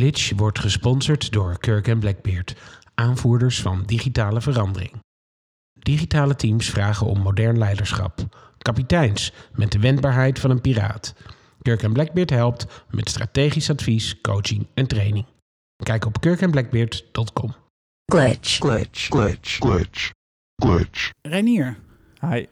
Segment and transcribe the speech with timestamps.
[0.00, 2.54] Glitch wordt gesponsord door Kirk en Blackbeard,
[2.94, 4.92] aanvoerders van digitale verandering.
[5.72, 8.20] Digitale teams vragen om modern leiderschap.
[8.58, 11.14] Kapiteins met de wendbaarheid van een piraat.
[11.62, 15.26] Kirk en Blackbeard helpt met strategisch advies, coaching en training.
[15.76, 17.54] Kijk op kirkandblackbeard.com.
[18.12, 20.10] glitch, glitch, glitch, glitch,
[20.56, 21.10] glitch.
[21.22, 21.78] Reinier,
[22.20, 22.46] Hi.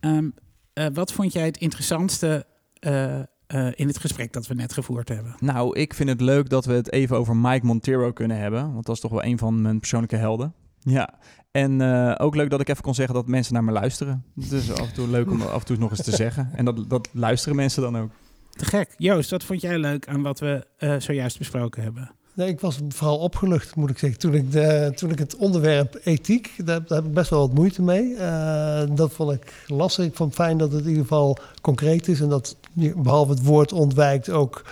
[0.00, 0.28] ehm,
[0.72, 2.46] eh, wat vond jij het interessantste
[2.78, 3.20] eh,
[3.54, 5.34] eh, in het gesprek dat we net gevoerd hebben?
[5.38, 8.72] Nou, ik vind het leuk dat we het even over Mike Montero kunnen hebben.
[8.72, 10.54] Want dat is toch wel een van mijn persoonlijke helden.
[10.78, 11.14] Ja.
[11.50, 14.24] En eh, ook leuk dat ik even kon zeggen dat mensen naar me luisteren.
[14.40, 16.50] Het is af en toe leuk om af en toe nog eens te zeggen.
[16.54, 18.10] En dat, dat luisteren mensen dan ook.
[18.50, 18.94] Te gek.
[18.96, 22.10] Joost, wat vond jij leuk aan wat we eh, zojuist besproken hebben?
[22.34, 24.18] Nee, ik was vooral opgelucht, moet ik zeggen.
[24.18, 27.54] Toen ik, de, toen ik het onderwerp ethiek, daar, daar heb ik best wel wat
[27.54, 28.14] moeite mee.
[28.16, 30.04] Eh, dat vond ik lastig.
[30.04, 32.20] Ik vond het fijn dat het in ieder geval concreet is.
[32.20, 34.64] En dat je behalve het woord ontwijkt ook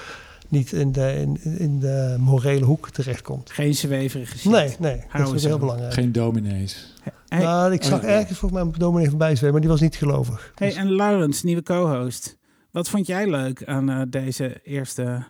[0.48, 3.50] niet in de, in, in de morele hoek terechtkomt.
[3.50, 4.50] Geen zweverige shit.
[4.52, 5.60] Nee, nee, dat is heel van.
[5.60, 5.92] belangrijk.
[5.92, 6.94] Geen dominees.
[7.28, 8.08] Hey, nou, ik zag Oh, ja.
[8.10, 10.52] ergens volgens mij een dominee voorbij zweven, maar die was niet gelovig.
[10.54, 12.36] hey, Dus- en Laurens, nieuwe co-host.
[12.70, 15.24] Wat vond jij leuk aan eh, deze eerste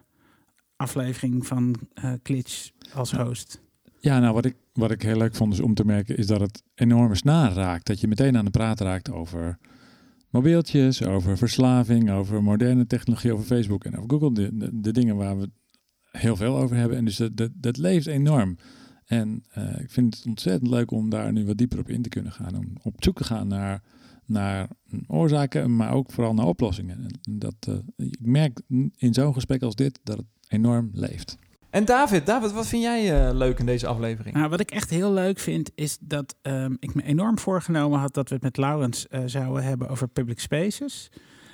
[0.76, 1.74] aflevering van
[2.22, 3.60] Glitch als host?
[4.00, 6.40] Ja, nou wat ik, wat ik heel leuk vond is om te merken is dat
[6.40, 7.86] het enorme snaar raakt.
[7.86, 9.58] Dat je meteen aan de praat raakt over
[10.30, 14.32] mobieltjes, over verslaving, over moderne technologie, over Facebook en over Google.
[14.32, 15.50] De, de, de dingen waar we
[16.10, 16.96] heel veel over hebben.
[16.96, 18.56] En dus dat, dat, dat leeft enorm.
[19.04, 22.08] En eh, ik vind het ontzettend leuk om daar nu wat dieper op in te
[22.08, 22.56] kunnen gaan.
[22.56, 23.82] Om op zoek te gaan naar,
[24.26, 24.68] naar
[25.06, 26.98] oorzaken, maar ook vooral naar oplossingen.
[26.98, 28.60] En dat, eh, ik merk
[28.96, 31.36] in zo'n gesprek als dit dat het enorm leeft.
[31.70, 34.36] En David, David, wat vind jij eh, leuk in deze aflevering?
[34.36, 38.14] Nou, wat ik echt heel leuk vind, is dat ehm, ik me enorm voorgenomen had
[38.14, 41.10] dat we het met Laurens eh, zouden hebben over public spaces.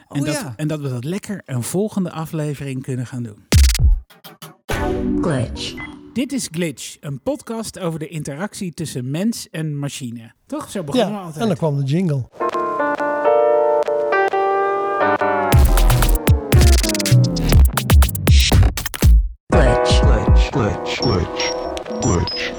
[0.08, 0.52] En, Oh dat, ja.
[0.56, 3.46] en dat we dat lekker een volgende aflevering kunnen gaan doen.
[5.20, 5.74] glitch,
[6.12, 10.32] Dit is Glitch, een podcast over de interactie tussen mens en machine.
[10.46, 10.70] Toch?
[10.70, 11.42] Zo begonnen we altijd.
[11.42, 12.28] en dan kwam de jingle.
[20.68, 21.52] Glitch, glitch,
[22.00, 22.52] glitch.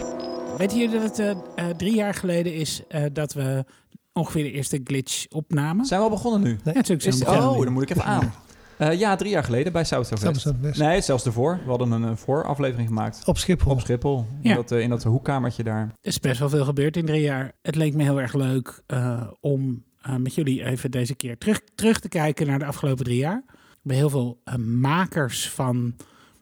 [0.58, 3.66] Weet je dat het eh, eh, drie jaar geleden is eh, dat we
[4.14, 5.86] ongeveer de eerste Glitch opnamen?
[5.86, 6.50] Zijn we al begonnen nu?
[6.50, 7.50] Ja, natuurlijk zijn we begonnen.
[7.50, 8.34] oh, dan moet ik even aan.
[8.78, 10.22] Eh, ja, drie jaar geleden bij South
[10.62, 10.78] best.
[10.78, 11.60] Nee, zelfs ervoor.
[11.64, 13.22] We hadden een, een vooraflevering gemaakt.
[13.26, 13.72] Op Schiphol.
[13.72, 14.26] Op Schiphol.
[14.42, 15.82] In, dat, in dat hoekkamertje daar.
[15.82, 17.52] Er is best wel veel gebeurd in drie jaar.
[17.62, 19.84] Het leek me heel erg leuk eh, om
[20.18, 23.44] met jullie even deze keer terug, terug te kijken naar de afgelopen drie jaar.
[23.46, 23.54] We
[23.94, 25.96] hebben heel veel makers van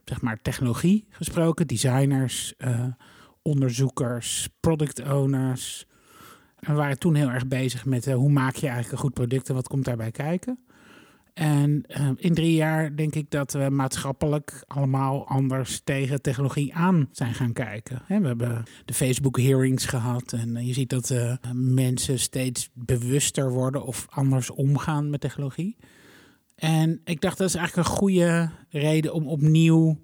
[0.09, 1.67] zeg maar, technologie gesproken.
[1.67, 2.85] Designers, eh,
[3.41, 5.85] onderzoekers, product owners.
[6.59, 9.13] En we waren toen heel erg bezig met eh, hoe maak je eigenlijk een goed
[9.13, 10.59] product en wat komt daarbij kijken.
[11.33, 17.09] En eh, in drie jaar denk ik dat we maatschappelijk allemaal anders tegen technologie aan
[17.11, 18.01] zijn gaan kijken.
[18.07, 21.13] We hebben de Facebook hearings gehad en je ziet dat
[21.53, 25.77] mensen steeds bewuster worden of anders omgaan met technologie.
[26.57, 29.99] En ik dacht dat is eigenlijk een goede reden om opnieuw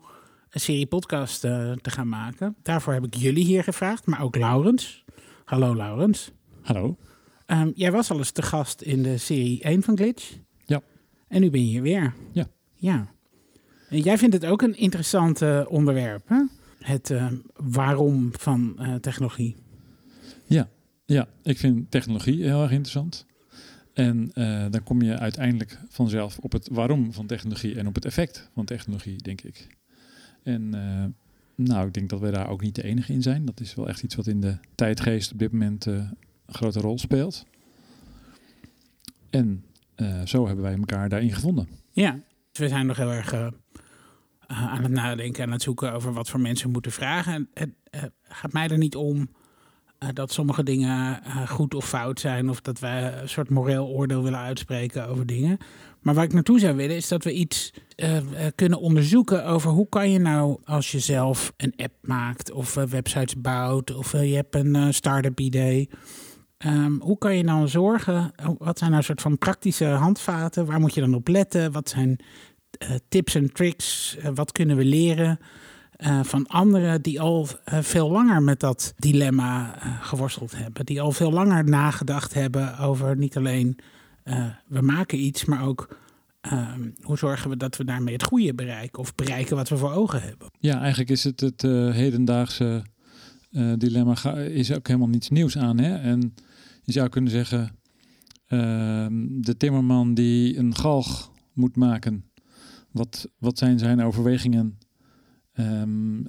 [0.50, 2.56] een serie podcast eh, te gaan maken.
[2.62, 5.04] Daarvoor heb ik jullie hier gevraagd, maar ook Laurens.
[5.46, 6.32] Hallo Laurens.
[6.62, 6.98] Hallo.
[7.46, 10.38] Ehm, jij was al eens te gast in de serie 1 van Glitch.
[10.66, 10.82] Ja.
[11.28, 12.14] En nu ben je hier weer.
[12.32, 12.48] Ja.
[12.74, 13.08] Ja.
[13.90, 16.44] En jij vindt het ook een interessant eh, onderwerp, hè?
[16.80, 19.56] Het eh, waarom van technologie.
[21.06, 23.26] Ja, ik vind technologie heel erg interessant.
[23.94, 28.06] En eh, dan kom je uiteindelijk vanzelf op het waarom van technologie en op het
[28.06, 29.68] effect van technologie, denk ik.
[30.44, 31.06] En eh,
[31.56, 33.46] nou, ik denk dat wij daar ook niet de enige in zijn.
[33.46, 36.80] Dat is wel echt iets wat in de tijdgeest op dit moment eh, een grote
[36.80, 37.46] rol speelt.
[39.30, 39.66] En
[40.26, 41.68] zo hebben wij elkaar daarin gevonden.
[41.92, 42.20] Ja.
[42.52, 43.34] Dus we zijn nog heel erg
[44.48, 47.50] aan het nadenken en aan het zoeken over wat voor mensen moeten vragen.
[47.54, 49.30] En het gaat mij er niet om
[50.14, 52.50] dat sommige dingen eh, goed of fout zijn.
[52.50, 55.58] Of dat wij een soort moreel oordeel willen uitspreken over dingen.
[56.02, 58.24] Maar waar ik naartoe zou willen is dat we iets eh, eh,
[58.56, 62.84] kunnen onderzoeken over hoe kan je nou als je zelf een app maakt of eh,
[62.84, 65.90] websites bouwt of eh, je hebt een eh, start-up idee.
[66.58, 70.66] Ehm, hoe kan je nou zorgen, wat zijn nou soort van praktische handvaten?
[70.66, 71.72] Waar moet je dan op letten?
[71.72, 72.20] Wat zijn
[72.78, 74.18] eh, tips en tricks?
[74.18, 75.40] Eh, wat kunnen we leren
[76.04, 80.86] eh, van anderen die al eh, veel langer met dat dilemma eh, geworsteld hebben?
[80.86, 83.78] Die al veel langer nagedacht hebben over niet alleen
[84.68, 85.98] we maken iets, maar ook
[86.42, 89.92] ehm, hoe zorgen we dat we daarmee het goede bereiken of bereiken wat we voor
[89.92, 90.48] ogen hebben?
[90.60, 91.62] Ja, eigenlijk is het het
[91.96, 92.84] hedendaagse
[93.78, 95.78] dilemma is ook helemaal niets nieuws aan.
[95.78, 95.96] Hè?
[95.96, 96.34] En
[96.84, 97.76] je zou kunnen zeggen,
[98.48, 102.26] ehm, de timmerman die een galg moet maken,
[102.92, 104.78] wat, wat zijn zijn overwegingen?
[105.54, 106.24] Ehm,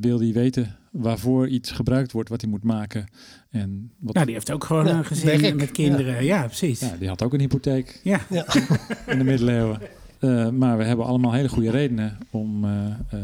[0.00, 3.08] wil hij weten waarvoor iets gebruikt wordt, wat hij moet maken.
[3.50, 6.24] En wat, Nou, die heeft ook gewoon Ja, een gezin met kinderen.
[6.24, 6.80] Ja, precies.
[6.80, 8.20] ja, die had ook een hypotheek Ja.
[8.30, 8.46] Ja.
[9.06, 9.80] in de middeleeuwen.
[10.18, 13.18] Eh, maar we hebben allemaal hele goede redenen om eh, eh,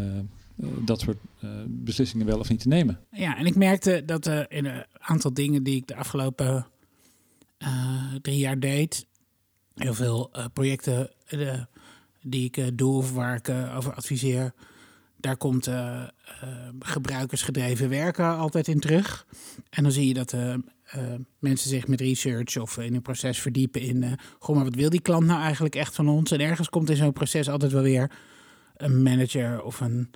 [0.85, 2.99] dat soort eh, beslissingen wel of niet te nemen.
[3.11, 6.67] Ja, en ik merkte dat eh, in een aantal dingen die ik de afgelopen
[7.59, 9.07] eh, drie jaar deed,
[9.75, 11.61] heel veel eh, projecten eh,
[12.23, 14.53] die ik doe of waar ik over adviseer,
[15.17, 16.09] daar komt eh, eh,
[16.79, 19.27] gebruikersgedreven werken altijd in terug.
[19.71, 20.55] En dan zie je dat eh,
[21.39, 25.01] mensen zich met research of in een proces verdiepen in, goh, maar wat wil die
[25.01, 26.31] klant nou eigenlijk echt van ons?
[26.31, 28.11] En ergens komt in zo'n proces altijd wel weer
[28.77, 30.11] een manager of een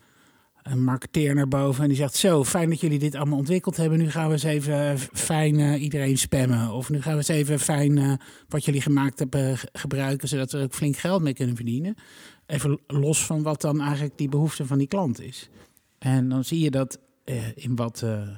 [0.63, 3.99] een marketeer naar boven en die zegt: Zo, fijn dat jullie dit allemaal ontwikkeld hebben.
[3.99, 6.71] Nu gaan we eens even fijn eh, iedereen spammen.
[6.73, 8.13] Of nu gaan we eens even fijn eh,
[8.49, 11.95] wat jullie gemaakt hebben ge- gebruiken, zodat we ook flink geld mee kunnen verdienen.
[12.47, 15.49] Even los van wat dan eigenlijk die behoefte van die klant is.
[15.99, 18.29] En dan zie je dat eh, in wat eh,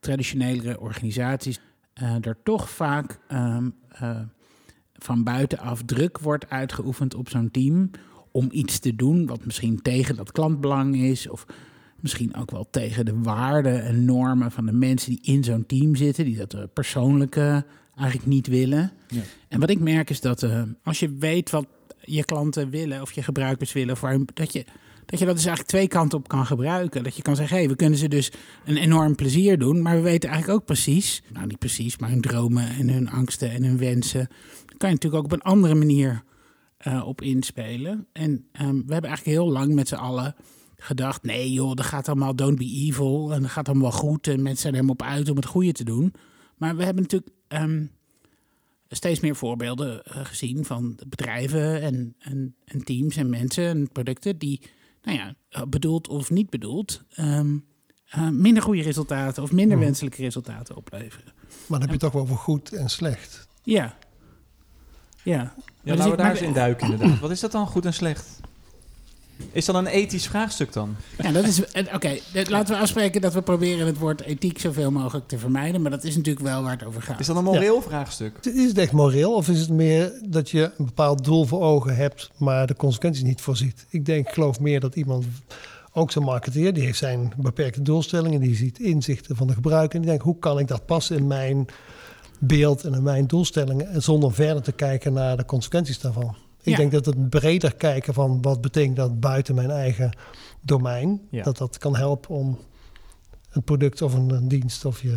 [0.00, 1.60] traditionelere organisaties
[1.94, 4.20] eh, er toch vaak ehm, eh,
[4.92, 7.90] van buitenaf druk wordt uitgeoefend op zo'n team
[8.30, 11.46] om iets te doen wat misschien tegen dat klantbelang is of
[12.02, 15.94] misschien ook wel tegen de waarden en normen van de mensen die in zo'n team
[15.94, 17.58] zitten, die dat eh, persoonlijk eh,
[17.96, 18.92] eigenlijk niet willen.
[19.08, 19.22] Ja.
[19.48, 21.66] En wat ik merk is dat eh, als je weet wat
[22.00, 24.64] je klanten willen of je gebruikers willen, of waar, dat je
[25.06, 27.04] dat je dat dus eigenlijk twee kanten op kan gebruiken.
[27.04, 28.32] Dat je kan zeggen, hé, we kunnen ze dus
[28.64, 32.20] een enorm plezier doen, maar we weten eigenlijk ook precies, nou niet precies, maar hun
[32.20, 34.28] dromen en hun angsten en hun wensen,
[34.66, 36.22] daar kan je natuurlijk ook op een andere manier
[37.04, 38.06] op inspelen.
[38.12, 40.34] En ehm, we hebben eigenlijk heel lang met z'n allen
[40.82, 43.32] gedacht: nee, joh, dat gaat allemaal don't be evil.
[43.32, 44.26] En dat gaat allemaal goed.
[44.26, 46.12] En mensen zijn er helemaal op uit om het goede te doen.
[46.56, 47.84] Maar we hebben natuurlijk ehm,
[48.88, 54.38] steeds meer voorbeelden eh, gezien van bedrijven en, en, en teams en mensen en producten
[54.38, 54.60] die,
[55.02, 57.56] nou ja, eh, bedoeld of niet bedoeld, ehm,
[58.08, 59.86] eh, minder goede resultaten of minder Mhm.
[59.86, 61.32] wenselijke resultaten opleveren.
[61.34, 63.48] Maar dan heb je het toch wel over goed en slecht.
[63.62, 63.96] Ja.
[65.24, 65.32] Ja.
[65.34, 65.52] Ja,
[65.84, 67.18] dus laten we daar maar- eens in duiken inderdaad.
[67.18, 68.40] Wat is dat dan goed en slecht?
[69.52, 70.96] Is dat een ethisch vraagstuk dan?
[71.22, 71.64] Ja, dat is.
[71.64, 75.38] eh, Oké, dit- laten we afspreken dat we proberen het woord ethiek zoveel mogelijk te
[75.38, 75.82] vermijden.
[75.82, 77.20] Maar dat is natuurlijk wel waar het over gaat.
[77.20, 78.38] Is dat een moreel vraagstuk?
[78.42, 81.96] Is het echt moreel of is het meer dat je een bepaald doel voor ogen
[81.96, 83.86] hebt, maar de consequenties niet voorziet?
[83.88, 85.24] Ik denk, ik geloof meer dat iemand,
[85.92, 90.00] ook zo'n marketeer, die heeft zijn beperkte doelstellingen, die ziet inzichten van de gebruiker en
[90.00, 91.66] die denkt, hoe kan ik dat passen in mijn
[92.38, 96.36] beeld en in mijn doelstellingen, en zonder verder te kijken naar de consequenties daarvan.
[96.62, 96.76] Ik Ja.
[96.76, 100.16] denk dat het breder kijken van wat betekent dat buiten mijn eigen
[100.60, 101.42] domein, Ja.
[101.42, 102.58] dat dat kan helpen om
[103.50, 105.16] een product of een, een dienst of je,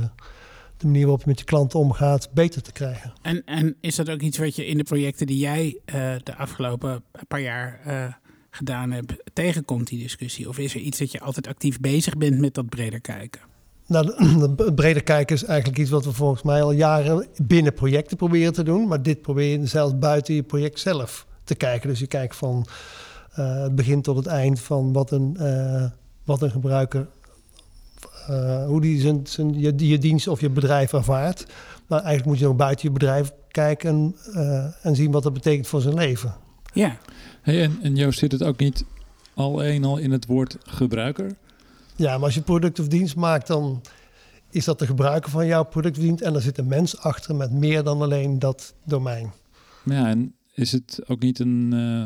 [0.77, 3.13] de manier waarop je met je klanten omgaat beter te krijgen.
[3.21, 5.93] En, en is dat ook iets wat je in de projecten die jij eh,
[6.23, 8.13] de afgelopen paar jaar eh,
[8.49, 10.49] gedaan hebt, tegenkomt, die discussie?
[10.49, 13.41] Of is er iets dat je altijd actief bezig bent met dat breder kijken?
[13.87, 14.05] Nou,
[14.55, 18.53] de breder kijken is eigenlijk iets wat we volgens mij al jaren binnen projecten proberen
[18.53, 18.87] te doen.
[18.87, 21.89] Maar dit probeer je zelfs buiten je project zelf te kijken.
[21.89, 22.65] Dus je kijkt van
[23.33, 25.85] eh, het begin tot het eind van wat een, eh,
[26.23, 27.07] wat een gebruiker,
[28.27, 31.45] eh, hoe die zijn, zijn, je, je dienst of je bedrijf ervaart.
[31.87, 35.33] Maar eigenlijk moet je ook buiten je bedrijf kijken en, eh, en zien wat dat
[35.33, 36.35] betekent voor zijn leven.
[36.73, 36.97] Ja,
[37.45, 38.85] Hey, en, en Joost, zit het ook niet
[39.33, 41.35] al een al in het woord gebruiker?
[41.95, 43.81] Ja, maar als je product of dienst maakt, dan
[44.49, 46.21] is dat de gebruiker van jouw product of dienst.
[46.21, 49.31] En er zit een mens achter met meer dan alleen dat domein.
[49.83, 52.03] Ja, en is het ook niet een eh,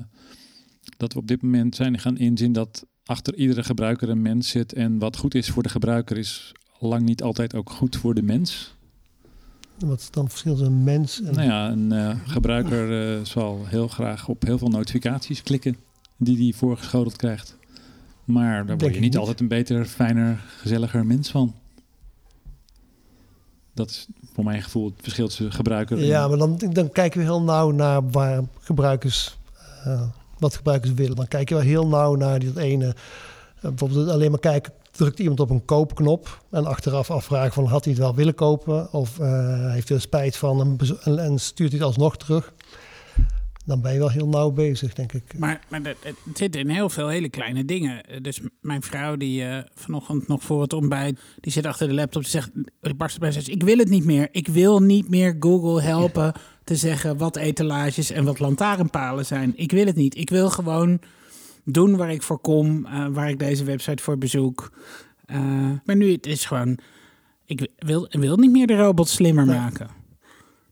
[0.98, 4.74] dat we op dit moment zijn gaan inzien dat achter iedere gebruiker een mens zit
[4.74, 8.22] en wat goed is voor de gebruiker is lang niet altijd ook goed voor de
[8.22, 8.78] mens?
[9.80, 11.34] Wat is dan het verschil tussen een mens en...
[11.34, 15.78] Nou ja, een eh, gebruiker eh, zal heel graag op heel veel notificaties klikken
[16.18, 17.58] die hij voorgeschoteld krijgt.
[18.26, 19.18] Maar daar word je niet.
[19.18, 21.56] altijd een beter, fijner, gezelliger mens van.
[23.80, 26.00] Dat is voor mijn gevoel het verschil tussen gebruiker.
[26.00, 29.38] Ja, maar dan, dan kijken we heel nauw naar waar gebruikers,
[29.84, 30.02] eh,
[30.40, 31.16] wat gebruikers willen.
[31.16, 32.86] Dan kijk je wel heel nauw naar dat ene.
[32.88, 37.84] eh, bijvoorbeeld alleen maar kijken, drukt iemand op een koopknop en achteraf afvragen van had
[37.84, 41.70] hij het wel willen kopen of eh, heeft hij er spijt van en, en stuurt
[41.72, 42.54] hij het alsnog terug.
[43.70, 45.38] Dan ben je wel heel nauw bezig, denk ik.
[45.38, 48.04] maar, maar dat- het zit in heel veel hele kleine dingen.
[48.06, 51.94] Eh, Dus mijn vrouw, die eh, vanochtend nog voor het ontbijt, die zit achter de
[51.94, 52.22] laptop.
[52.22, 52.50] Die zegt,
[52.82, 54.28] die barst zegt, ik wil het niet meer.
[54.32, 56.34] Ik wil niet meer Google helpen
[56.64, 59.54] te zeggen wat etalages en wat lantaarnpalen zijn.
[59.56, 60.18] Ik wil het niet.
[60.18, 61.00] Ik wil gewoon
[61.66, 64.72] doen waar ik voor kom, eh, waar ik deze website voor bezoek.
[65.26, 65.40] Eh,
[65.86, 66.78] maar nu het is gewoon,
[67.46, 69.88] ik wil, wil niet meer de robot slimmer maken.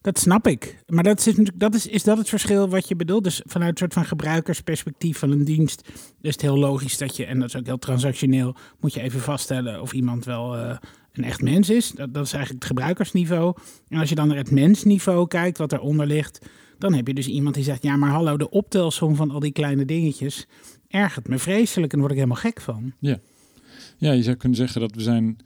[0.01, 0.83] Dat snap ik.
[0.87, 3.23] Maar dat is, dat is, is dat het verschil wat je bedoelt?
[3.23, 5.89] Dus vanuit een soort van gebruikersperspectief van een dienst
[6.21, 9.19] is het heel logisch dat je, en dat is ook heel transactioneel, moet je even
[9.19, 10.77] vaststellen of iemand wel eh,
[11.13, 11.91] een echt mens is.
[11.91, 13.55] Dat, dat is eigenlijk het gebruikersniveau.
[13.87, 16.45] En als je dan naar het mensniveau kijkt, wat eronder ligt,
[16.77, 19.51] dan heb je dus iemand die zegt, ja maar hallo, de optelsom van al die
[19.51, 20.47] kleine dingetjes
[20.87, 22.93] ergert me vreselijk en word ik helemaal gek van.
[23.97, 25.37] Ja, je zou kunnen zeggen dat we zijn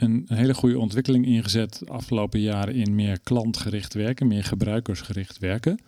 [0.00, 5.78] een, hele goede ontwikkeling ingezet de afgelopen jaren in meer klantgericht werken, meer gebruikersgericht werken.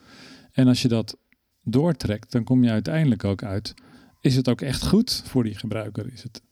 [0.53, 1.17] En als je dat
[1.63, 3.75] doortrekt, dan kom je uiteindelijk ook uit,
[4.21, 6.13] is het ook echt goed voor die gebruiker?
[6.13, 6.43] Is het,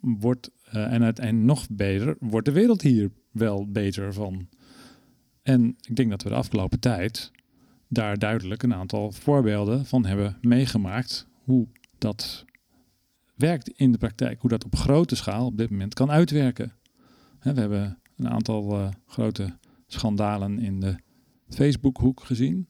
[0.00, 4.48] wordt, eh, en uiteindelijk nog beter, wordt de wereld hier wel beter van?
[5.42, 7.30] En ik denk dat we de afgelopen tijd
[7.88, 11.66] daar duidelijk een aantal voorbeelden van hebben meegemaakt hoe
[11.98, 12.44] dat
[13.34, 16.72] werkt in de praktijk, hoe dat op grote schaal op dit moment kan uitwerken.
[17.42, 20.96] We hebben een aantal eh, grote schandalen in de
[21.48, 22.68] Facebookhoek gezien.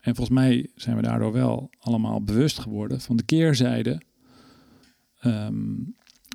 [0.00, 4.02] En volgens mij zijn we daardoor wel allemaal bewust geworden van de keerzijde
[5.18, 5.74] ehm,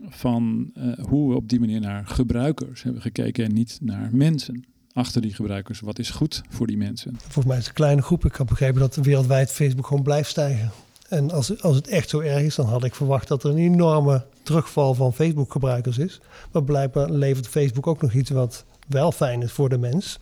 [0.05, 4.65] van eh, hoe we op die manier naar gebruikers hebben gekeken en niet naar mensen.
[4.91, 7.15] Achter die gebruikers, wat is goed voor die mensen?
[7.17, 8.25] Volgens mij is het een kleine groep.
[8.25, 10.71] Ik had begrepen dat wereldwijd Facebook gewoon blijft stijgen.
[11.07, 13.57] En als, als het echt zo erg is, dan had ik verwacht dat er een
[13.57, 16.19] enorme terugval van Facebook-gebruikers is.
[16.51, 20.19] Maar blijkbaar levert Facebook ook nog iets wat wel fijn is voor de mens.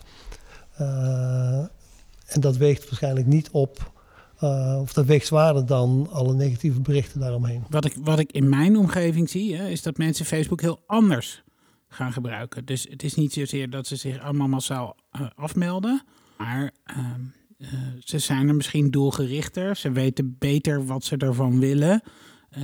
[0.76, 1.58] Eh,
[2.26, 3.92] en dat weegt waarschijnlijk niet op,
[4.38, 7.64] eh, of dat weegt zwaarder dan alle negatieve berichten daaromheen.
[7.68, 11.42] Wat ik, wat ik in mijn omgeving zie, hè, is dat mensen Facebook heel anders
[11.88, 12.64] gaan gebruiken.
[12.64, 16.02] Dus het is niet zozeer dat ze zich allemaal massaal eh, afmelden,
[16.38, 16.72] maar
[17.58, 17.68] eh,
[18.04, 19.76] ze zijn er misschien doelgerichter.
[19.76, 22.02] Ze weten beter wat ze ervan willen.
[22.50, 22.62] Eh,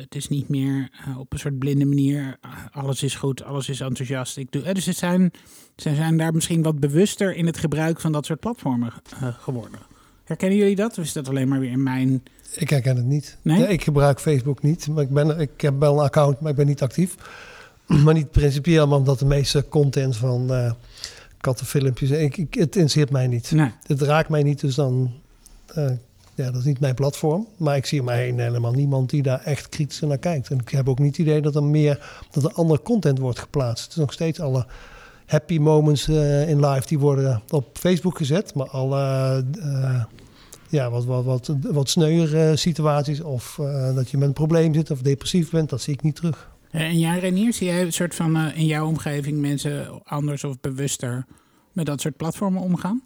[0.00, 2.38] het is niet meer eh, op een soort blinde manier.
[2.72, 4.36] alles is goed, alles is enthousiast.
[4.36, 5.30] Ik doe, dus ze zijn,
[5.76, 8.92] ze zijn daar misschien wat bewuster in het gebruik van dat soort platformen
[9.40, 9.78] geworden.
[10.24, 10.98] Herkennen jullie dat?
[10.98, 12.22] Of is dat alleen maar weer in mijn
[12.54, 13.36] Ik herken het niet.
[13.42, 13.68] Nee?
[13.68, 14.88] Ik gebruik Facebook niet.
[14.88, 17.14] Maar ik, ben, ik heb wel een account, maar ik ben niet actief.
[18.04, 20.74] Maar niet principieel, maar omdat de meeste content van
[21.42, 22.10] kattenfilmpjes...
[22.10, 23.50] Ik, ik, het interesseert mij niet.
[23.50, 23.70] Nee.
[23.86, 25.12] Het raakt mij niet, dus dan...
[25.74, 25.90] eh,
[26.34, 27.46] ja, dat is niet mijn platform.
[27.56, 30.50] Maar ik zie om mij heen helemaal niemand die daar echt kritisch naar kijkt.
[30.50, 32.24] En ik heb ook niet het idee dat er meer...
[32.30, 33.84] dat er andere content wordt geplaatst.
[33.84, 34.66] Het is nog steeds alle
[35.26, 36.86] happy moments eh, in live...
[36.86, 38.54] die worden op Facebook gezet.
[38.54, 39.44] Maar alle...
[39.62, 40.04] eh,
[40.68, 43.60] ja, wat, wat, wat, wat sneuwer eh, situaties of
[43.94, 46.51] dat je met een probleem zit of depressief bent, dat zie ik niet terug.
[46.72, 50.60] En jij, Renier, zie jij een soort van eh, in jouw omgeving mensen anders of
[50.60, 51.26] bewuster
[51.72, 53.02] met dat soort platformen omgaan?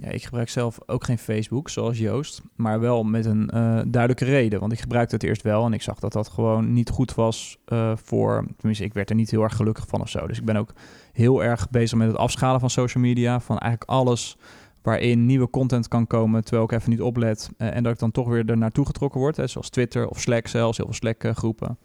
[0.00, 4.24] Ja, ik gebruik zelf ook geen Facebook, zoals Joost, maar wel met een eh, duidelijke
[4.24, 4.60] reden.
[4.60, 7.58] Want ik gebruikte het eerst wel en ik zag dat dat gewoon niet goed was
[7.64, 8.46] eh, voor...
[8.56, 10.26] Tenminste, ik werd er niet heel erg gelukkig van of zo.
[10.26, 10.72] Dus ik ben ook
[11.12, 13.40] heel erg bezig met het afschalen van social media.
[13.40, 14.36] Van eigenlijk alles
[14.82, 17.50] waarin nieuwe content kan komen, terwijl ik even niet oplet.
[17.56, 20.20] eh, en dat ik dan toch weer er naartoe getrokken word, hè, zoals Twitter of
[20.20, 21.78] Slack zelfs, heel veel Slack-groepen.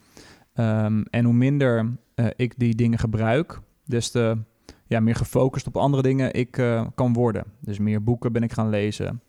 [0.52, 4.38] Ehm, en hoe minder eh, ik die dingen gebruik, des te
[4.86, 7.44] ja, meer gefocust op andere dingen ik eh, kan worden.
[7.60, 9.22] Dus meer boeken ben ik gaan lezen.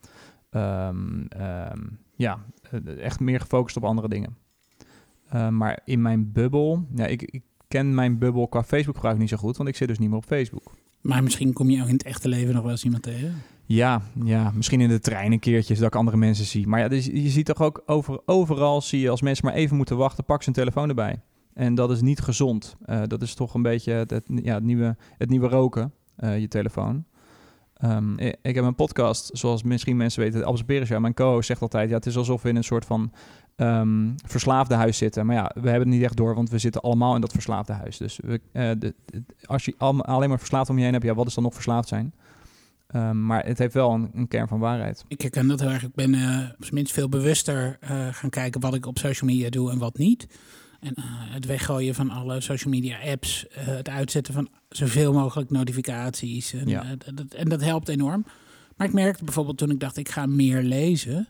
[0.50, 1.80] Ehm, ehm,
[2.16, 2.40] ja,
[2.72, 4.38] eh, echt meer gefocust op andere dingen.
[5.50, 9.38] Maar in mijn bubbel, ja, ik, ik ken mijn bubbel qua Facebook gebruik niet zo
[9.38, 10.74] goed, want ik zit dus niet meer op Facebook.
[11.02, 13.36] Maar misschien kom je ook in het echte leven nog wel eens iemand tegen.
[13.66, 16.68] Ja, ja, misschien in de trein een keertje dat ik andere mensen zie.
[16.68, 19.78] Maar ja, dus je ziet toch ook over, overal zie je als mensen maar even
[19.78, 21.22] moeten wachten, pak zijn telefoon erbij.
[21.54, 22.76] En dat is niet gezond.
[22.86, 27.06] Eh, dat is toch een beetje het, ja, nieuwe, het nieuwe roken, eh, je telefoon.
[27.74, 31.90] Ehm, ik, heb een podcast, zoals misschien mensen weten, Albert Beresja, mijn co-host, zegt altijd...
[31.90, 33.12] ja, het is alsof we in een soort van
[33.56, 35.26] ehm, verslaafde huis zitten.
[35.26, 37.74] Maar ja, we hebben het niet echt door, want we zitten allemaal in dat verslaafde
[37.74, 37.98] huis.
[37.98, 38.96] Dus we, eh, de,
[39.46, 41.88] als je alleen maar verslaafd om je heen hebt, ja, wat is dan nog verslaafd
[41.88, 42.14] zijn?
[42.94, 45.06] Ehm, maar het heeft wel een, een kern van waarheid.
[45.08, 45.84] Ik herken dat heel erg.
[45.84, 49.30] Ik ben eh, op zijn minst veel bewuster eh, gaan kijken wat ik op social
[49.30, 50.28] media doe en wat niet.
[50.80, 53.46] En eh, het weggooien van alle social media apps.
[53.50, 56.54] het uitzetten van zoveel mogelijk notificaties.
[56.54, 56.96] En, Ja.
[57.14, 58.26] dat, en dat helpt enorm.
[58.78, 61.28] Maar ik merkte bijvoorbeeld toen ik dacht ik ga meer lezen.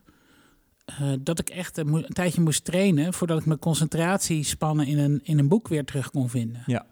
[1.19, 5.39] dat ik echt een, een tijdje moest trainen voordat ik mijn concentratiespannen in een, in
[5.39, 6.63] een boek weer terug kon vinden.
[6.65, 6.85] Ja.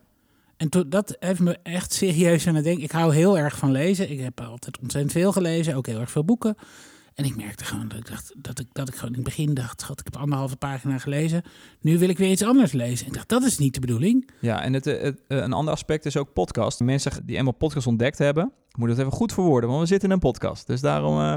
[0.62, 2.84] En dat heeft me echt serieus aan het denken.
[2.84, 4.12] Ik hou heel erg van lezen.
[4.12, 6.56] Ik heb altijd ontzettend veel gelezen, ook heel erg veel boeken.
[7.14, 9.54] En ik merkte gewoon dat ik, dacht, dat ik, dat ik gewoon in het begin
[9.54, 9.84] dacht...
[9.84, 11.44] God, ik heb anderhalve pagina gelezen.
[11.80, 13.08] Nu wil ik weer iets anders lezen.
[13.08, 14.30] Ik dacht, dat is niet de bedoeling.
[14.40, 16.80] Ja, en het, eh, een ander aspect is ook podcast.
[16.80, 20.14] Mensen die eenmaal podcast ontdekt hebben, moet het even goed verwoorden, want we zitten in
[20.14, 20.68] een podcast.
[20.68, 21.20] Dus daarom.
[21.20, 21.34] eh,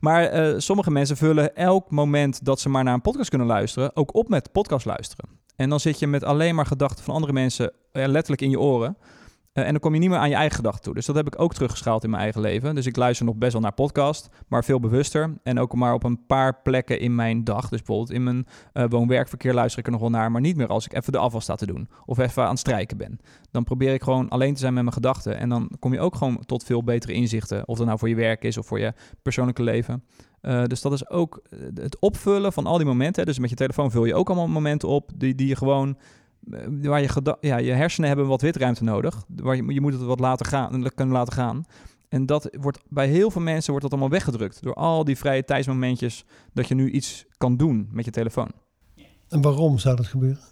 [0.00, 3.96] maar eh, sommige mensen vullen elk moment dat ze maar naar een podcast kunnen luisteren,
[3.96, 5.44] ook op met podcast luisteren.
[5.56, 8.60] En dan zit je met alleen maar gedachten van andere mensen eh, letterlijk in je
[8.60, 8.96] oren.
[9.56, 10.94] Eh, en dan kom je niet meer aan je eigen gedachten toe.
[10.94, 12.74] Dus dat heb ik ook teruggeschaald in mijn eigen leven.
[12.74, 15.38] Dus ik luister nog best wel naar podcast, maar veel bewuster.
[15.42, 17.68] En ook maar op een paar plekken in mijn dag.
[17.68, 20.66] Dus bijvoorbeeld in mijn eh, woon-werkverkeer luister ik er nog wel naar, maar niet meer
[20.66, 23.18] als ik even de afval sta te doen of even aan het strijken ben.
[23.50, 25.38] Dan probeer ik gewoon alleen te zijn met mijn gedachten.
[25.38, 27.68] En dan kom je ook gewoon tot veel betere inzichten.
[27.68, 30.04] Of dat nou voor je werk is of voor je persoonlijke leven.
[30.46, 33.22] Eh, dus dat is ook eh, het opvullen van al die momenten.
[33.22, 33.28] hè.
[33.28, 35.98] Dus met je telefoon vul je ook allemaal momenten op die, die je gewoon.
[36.50, 39.24] eh, Waar je, ja, je hersenen hebben wat witruimte nodig.
[39.28, 41.64] Waar je, je moet het wat laten gaan, kunnen laten gaan.
[42.08, 44.62] En dat wordt bij heel veel mensen wordt dat allemaal weggedrukt.
[44.62, 48.50] Door al die vrije tijdsmomentjes dat je nu iets kan doen met je telefoon.
[49.28, 50.42] En waarom zou dat gebeuren?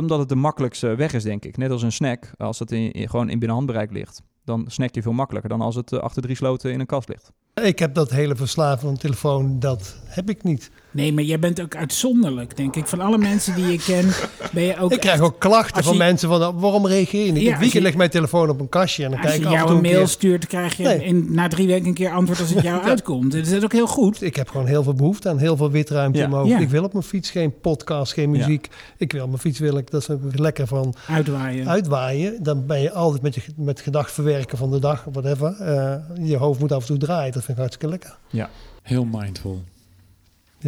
[0.00, 1.56] Omdat het de makkelijkste weg is, denk ik.
[1.56, 2.32] Net als een snack.
[2.36, 4.22] Als het in, in- gewoon in binnen handbereik ligt.
[4.44, 7.32] Dan snack je veel makkelijker dan als het achter drie sloten in een kast ligt.
[7.62, 10.70] Ik heb dat hele verslaving van telefoon, dat heb ik niet.
[10.94, 12.86] Nee, maar jij bent ook uitzonderlijk, denk ik.
[12.86, 14.08] Van alle mensen die je ken,
[14.52, 14.92] ben je ook...
[14.92, 17.42] ik krijg ook klachten als van je- mensen van, nou, waarom reageer je niet?
[17.42, 19.42] Ja, het als weekend je- ligt mijn telefoon op een kastje en dan Als kijk
[19.42, 20.12] je ik af en jou toe een een mail keer.
[20.14, 21.04] stuurt, krijg je Nee.
[21.04, 23.32] in, na drie weken een keer antwoord als het jou uitkomt.
[23.32, 24.22] Dat is ook heel goed.
[24.22, 26.42] Ik heb gewoon heel veel behoefte aan heel veel witruimte Ja.
[26.44, 26.58] Ja.
[26.58, 28.38] Ik wil op mijn fiets geen podcast, geen Ja.
[28.38, 28.68] muziek.
[28.96, 31.68] Ik wil op mijn fiets wil ik dat ze lekker van Uitwaaien.
[31.68, 32.42] uitwaaien.
[32.42, 35.52] Dan ben je altijd met je met gedacht verwerken van de dag, whatever.
[35.60, 35.94] Eh,
[36.28, 37.32] je hoofd moet af en toe draaien.
[37.32, 38.16] Dat vind ik hartstikke lekker.
[38.82, 39.62] Heel mindful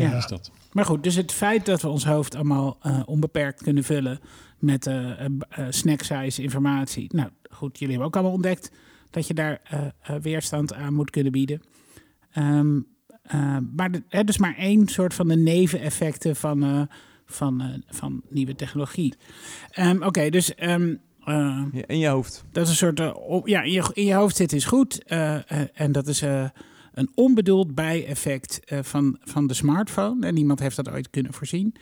[0.02, 0.16] Ja.
[0.16, 0.50] is dat.
[0.72, 4.20] Maar goed, dus het feit dat we ons hoofd allemaal eh, onbeperkt kunnen vullen
[4.58, 7.08] met eh eh, eh, snack-size informatie.
[7.14, 8.70] Nou goed, jullie hebben ook allemaal ontdekt
[9.10, 9.60] dat je daar
[10.22, 11.62] weerstand aan moet kunnen bieden.
[12.32, 12.80] Ehm,
[13.22, 16.82] eh, maar de, hè, dus maar één soort van de neveneffecten van, eh,
[17.26, 19.14] van, eh, van nieuwe technologie.
[19.70, 22.44] Ehm, Oké, dus ehm, eh, Ja, in je hoofd.
[22.52, 23.14] dat is een soort.
[23.14, 25.04] op- ja, in je, in je hoofd zitten is goed.
[25.04, 26.48] eh, eh, en dat is eh,
[26.96, 30.26] een onbedoeld bijeffect eh, van, van de smartphone.
[30.26, 31.74] En niemand heeft dat ooit kunnen voorzien.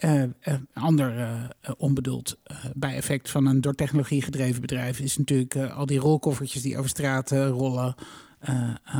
[0.00, 2.38] Eh, eh, een ander eh, onbedoeld
[2.74, 7.32] bijeffect van een door technologie gedreven bedrijf is natuurlijk al die rolkoffertjes die over straat
[7.32, 7.94] eh, rollen.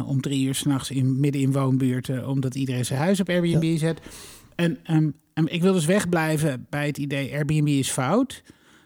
[0.07, 4.01] om drie uur s'nachts in, midden in woonbuurten, omdat iedereen zijn huis op Airbnb zet.
[4.55, 8.43] En ehm, en ik wil dus wegblijven bij het idee Airbnb is fout.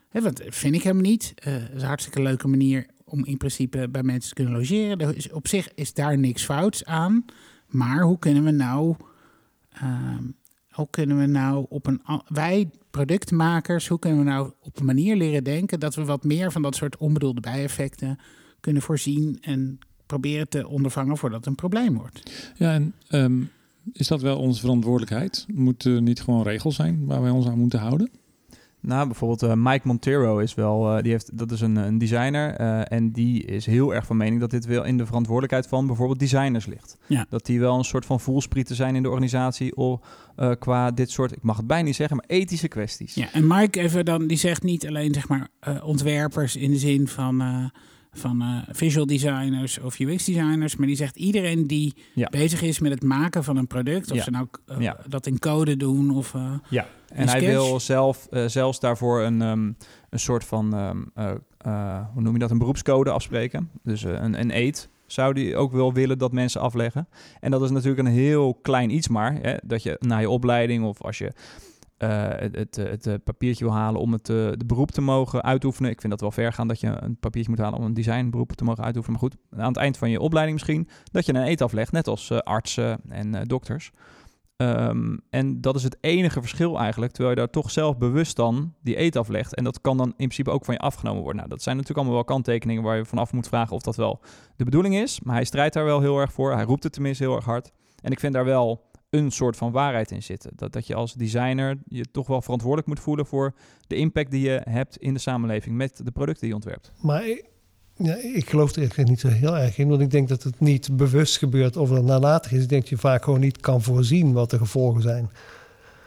[0.08, 1.32] Hè, want dat vind ik helemaal niet.
[1.34, 5.00] Het is een hartstikke leuke manier om in principe bij mensen te kunnen logeren.
[5.00, 7.24] Er op zich is daar niks fouts aan.
[7.68, 8.94] Maar hoe kunnen we nou...
[9.72, 10.24] ehm,
[10.70, 12.00] hoe kunnen we nou op een...
[12.28, 15.80] Wij productmakers, hoe kunnen we nou op een manier leren denken...
[15.80, 18.18] dat we wat meer van dat soort onbedoelde bijeffecten
[18.60, 19.38] kunnen voorzien...
[19.40, 22.52] en proberen te ondervangen voordat het een probleem wordt.
[22.56, 23.42] Ja, en ehm,
[23.92, 25.46] is dat wel onze verantwoordelijkheid?
[25.54, 28.10] Moet niet gewoon regels zijn waar wij ons aan moeten houden?
[28.86, 32.54] Nou, bijvoorbeeld eh, Mike Montero is wel, eh, die heeft, dat is een, een designer
[32.54, 35.86] eh, en die is heel erg van mening dat dit wel in de verantwoordelijkheid van
[35.86, 36.96] bijvoorbeeld designers ligt.
[37.06, 37.26] Ja.
[37.28, 40.00] Dat die wel een soort van voelsprieten zijn in de organisatie of
[40.58, 43.14] qua dit soort, ik mag het bijna niet zeggen, maar ethische kwesties.
[43.14, 45.48] Ja, en Mike even dan, die zegt niet alleen zeg maar
[45.82, 47.70] ontwerpers in de zin van,
[48.14, 52.28] van eh, visual designers of UX designers, maar die zegt iedereen die Ja.
[52.30, 54.22] bezig is met het maken van een product, of Ja.
[54.22, 54.96] ze nou eh, Ja.
[55.08, 59.72] dat in code doen of eh, Ja, en hij wil zelf, zelfs daarvoor een, ehm,
[60.10, 63.70] een soort van, ehm, eh, eh, hoe noem je dat, een beroepscode afspreken.
[63.82, 67.08] Dus een, een eet zou die ook wel willen dat mensen afleggen.
[67.40, 70.84] En dat is natuurlijk een heel klein iets maar, hè, dat je na je opleiding
[70.84, 71.32] of als je
[72.04, 75.42] eh, het, het, het, eh, papiertje wil halen om het eh, de beroep te mogen
[75.42, 75.90] uitoefenen.
[75.90, 78.52] Ik vind dat wel ver gaan dat je een papiertje moet halen om een designberoep
[78.52, 79.20] te mogen uitoefenen.
[79.20, 82.08] Maar goed, aan het eind van je opleiding misschien, dat je een eet aflegt, net
[82.08, 83.90] als eh, artsen en eh, dokters.
[84.56, 88.74] Ehm, en dat is het enige verschil eigenlijk, terwijl je daar toch zelf bewust dan
[88.82, 89.54] die eet aflegt.
[89.54, 91.36] En dat kan dan in principe ook van je afgenomen worden.
[91.36, 94.20] Nou, dat zijn natuurlijk allemaal wel kanttekeningen waar je vanaf moet vragen of dat wel
[94.56, 95.20] de bedoeling is.
[95.20, 96.52] Maar hij strijdt daar wel heel erg voor.
[96.52, 97.72] Hij roept het tenminste heel erg hard.
[98.00, 100.52] En ik vind daar wel een soort van waarheid in zitten.
[100.56, 103.54] Dat, dat je als designer je toch wel verantwoordelijk moet voelen voor
[103.86, 106.92] de impact die je hebt in de samenleving met de producten die je ontwerpt.
[107.00, 107.22] Maar
[107.96, 109.88] ja, ik geloof er eigenlijk niet zo heel erg in.
[109.88, 112.62] Want ik denk dat het niet bewust gebeurt of het nalatig is.
[112.62, 115.30] Ik denk dat je vaak gewoon niet kan voorzien wat de gevolgen zijn.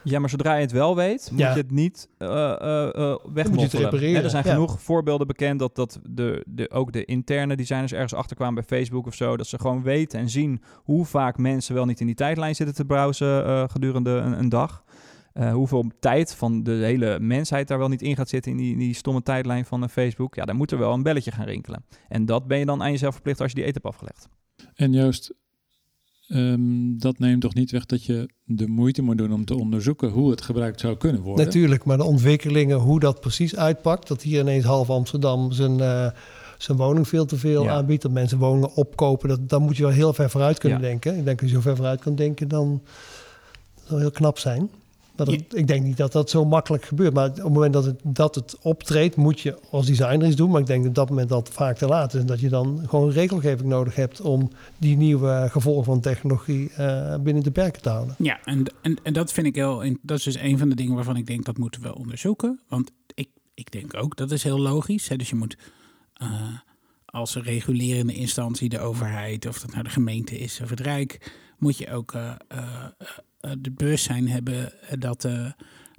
[0.10, 1.52] Ja, maar zodra je het wel weet, moet Ja.
[1.52, 3.84] je het niet eh eh eh wegmoffelen.
[3.84, 4.52] repareren, Er zijn ja.
[4.52, 9.06] genoeg voorbeelden bekend dat, dat de, de, ook de interne designers ergens achterkwamen bij Facebook
[9.06, 9.38] of zo.
[9.38, 12.76] Dat ze gewoon weten en zien hoe vaak mensen wel niet in die tijdlijn zitten
[12.76, 14.84] te browsen eh, gedurende een, een dag.
[15.34, 18.72] Eh, hoeveel tijd van de hele mensheid daar wel niet in gaat zitten in die,
[18.72, 20.36] in die stomme tijdlijn van eh, Facebook.
[20.36, 21.86] Ja, daar moet er wel een belletje gaan rinkelen.
[22.08, 24.28] En dat ben je dan aan jezelf verplicht als je die eten hebt afgelegd.
[24.76, 25.34] En Joost,
[26.28, 30.10] ehm, dat neemt toch niet weg dat je de moeite moet doen om te onderzoeken
[30.10, 31.46] hoe het gebruikt zou kunnen worden?
[31.46, 34.08] Natuurlijk, maar de ontwikkelingen, hoe dat precies uitpakt.
[34.08, 36.10] Dat hier ineens half Amsterdam zijn, eh,
[36.58, 37.72] zijn woning veel te veel Ja.
[37.72, 38.02] aanbiedt.
[38.02, 39.30] Dat mensen woningen opkopen.
[39.30, 40.88] Dat, dan moet je wel heel ver vooruit kunnen Ja.
[40.88, 41.18] denken.
[41.18, 42.82] Ik denk als je zo ver vooruit kan denken, dan
[43.88, 44.70] het heel knap zijn.
[45.54, 47.14] Ik denk niet dat dat zo makkelijk gebeurt.
[47.14, 50.50] Maar op het moment dat het, dat het optreedt, moet je als designer iets doen.
[50.50, 52.20] Maar ik denk dat op dat moment dat vaak te laat is.
[52.20, 57.16] En dat je dan gewoon regelgeving nodig hebt om die nieuwe gevolgen van technologie eh,
[57.20, 58.16] binnen de perken te houden.
[58.18, 59.84] Ja, en, en, en dat vind ik heel.
[60.02, 62.60] Dat is dus een van de dingen waarvan ik denk dat moeten we onderzoeken.
[62.68, 65.08] Want ik, ik denk ook dat is heel logisch.
[65.08, 65.16] Hè?
[65.16, 65.58] Dus je moet
[66.14, 66.30] eh,
[67.06, 71.78] als regulerende instantie, de overheid, of dat nou de gemeente is of het Rijk, moet
[71.78, 72.32] je ook eh,
[73.60, 75.52] de bewustzijn hebben eh, dat, eh,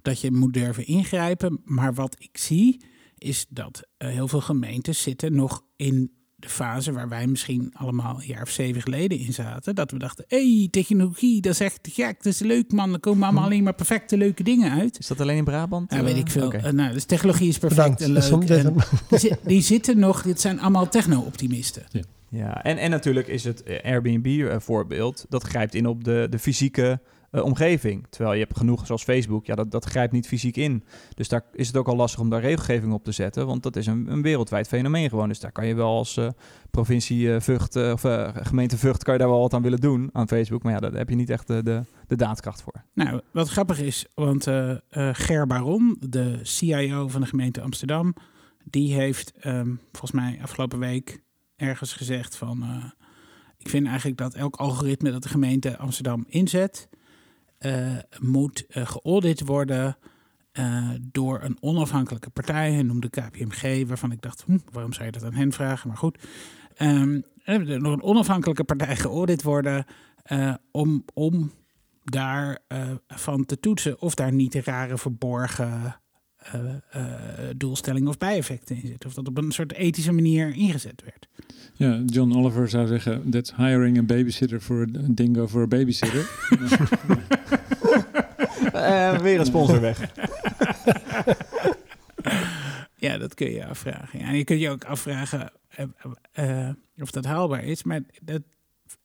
[0.03, 1.61] dat je moet durven ingrijpen.
[1.65, 2.81] Maar wat ik zie,
[3.19, 8.21] is dat eh, heel veel gemeentes zitten nog in de fase waar wij misschien allemaal
[8.21, 9.75] een jaar of zeven geleden in zaten.
[9.75, 12.93] Dat we dachten, hé, hey, technologie, dat is echt gek, dat is leuk man.
[12.93, 14.99] Er komen allemaal alleen maar perfecte leuke dingen uit.
[14.99, 15.93] Is dat alleen in Brabant?
[15.93, 16.53] Ja, weet Eh, ik veel.
[16.53, 18.31] Eh, nou, dus technologie is perfect Bedankt.
[18.31, 18.65] en leuk.
[18.65, 18.75] En
[19.09, 21.83] die, zi- die zitten nog, dit zijn allemaal techno-optimisten.
[22.31, 27.45] Ja, en, en natuurlijk is het Airbnb-voorbeeld, dat grijpt in op de, de fysieke eh,
[27.45, 28.07] omgeving.
[28.11, 30.85] Terwijl je hebt genoeg, zoals Facebook, ja, dat, dat grijpt niet fysiek in.
[31.15, 33.77] Dus daar is het ook al lastig om daar regelgeving op te zetten, want dat
[33.77, 35.29] is een, een wereldwijd fenomeen gewoon.
[35.29, 36.29] Dus daar kan je wel als eh,
[36.71, 38.01] provincie eh, Vught, of
[38.43, 40.63] gemeente Vught, kan je daar wel wat aan willen doen aan Facebook.
[40.63, 42.85] Maar ja, daar heb je niet echt de, de, daadkracht voor.
[42.95, 44.47] Nou, wat grappig is, want
[45.13, 48.15] Ger Baron, de CIO van de gemeente Amsterdam,
[48.65, 51.23] die heeft ehm, volgens mij afgelopen week
[51.57, 52.65] ergens gezegd van,
[53.59, 56.89] ik vind eigenlijk dat elk algoritme dat de gemeente Amsterdam inzet,
[58.21, 59.97] moet eh, geaudit worden
[60.53, 62.73] eh, door een onafhankelijke partij.
[62.73, 65.89] Hij noemde KPMG, waarvan ik dacht, hm, waarom zou je dat aan hen vragen?
[65.89, 66.19] Maar goed,
[66.79, 69.85] Ehm, er door een onafhankelijke partij geaudit worden
[70.23, 71.53] eh, om, om
[72.05, 76.01] daar eh, van te toetsen of daar niet rare verborgen
[76.53, 77.05] eh, eh,
[77.57, 79.09] doelstellingen of bijeffecten in zitten.
[79.09, 81.29] Of dat op een soort ethische manier ingezet werd.
[81.75, 86.31] Ja, John Oliver zou zeggen, that's hiring a babysitter for a dingo for a babysitter.
[88.73, 90.01] Eh, weer een sponsor weg.
[92.95, 94.19] Ja, dat kun je afvragen.
[94.19, 95.53] Ja, en je kunt je ook afvragen
[96.97, 97.83] of dat haalbaar is.
[97.83, 98.43] Maar dat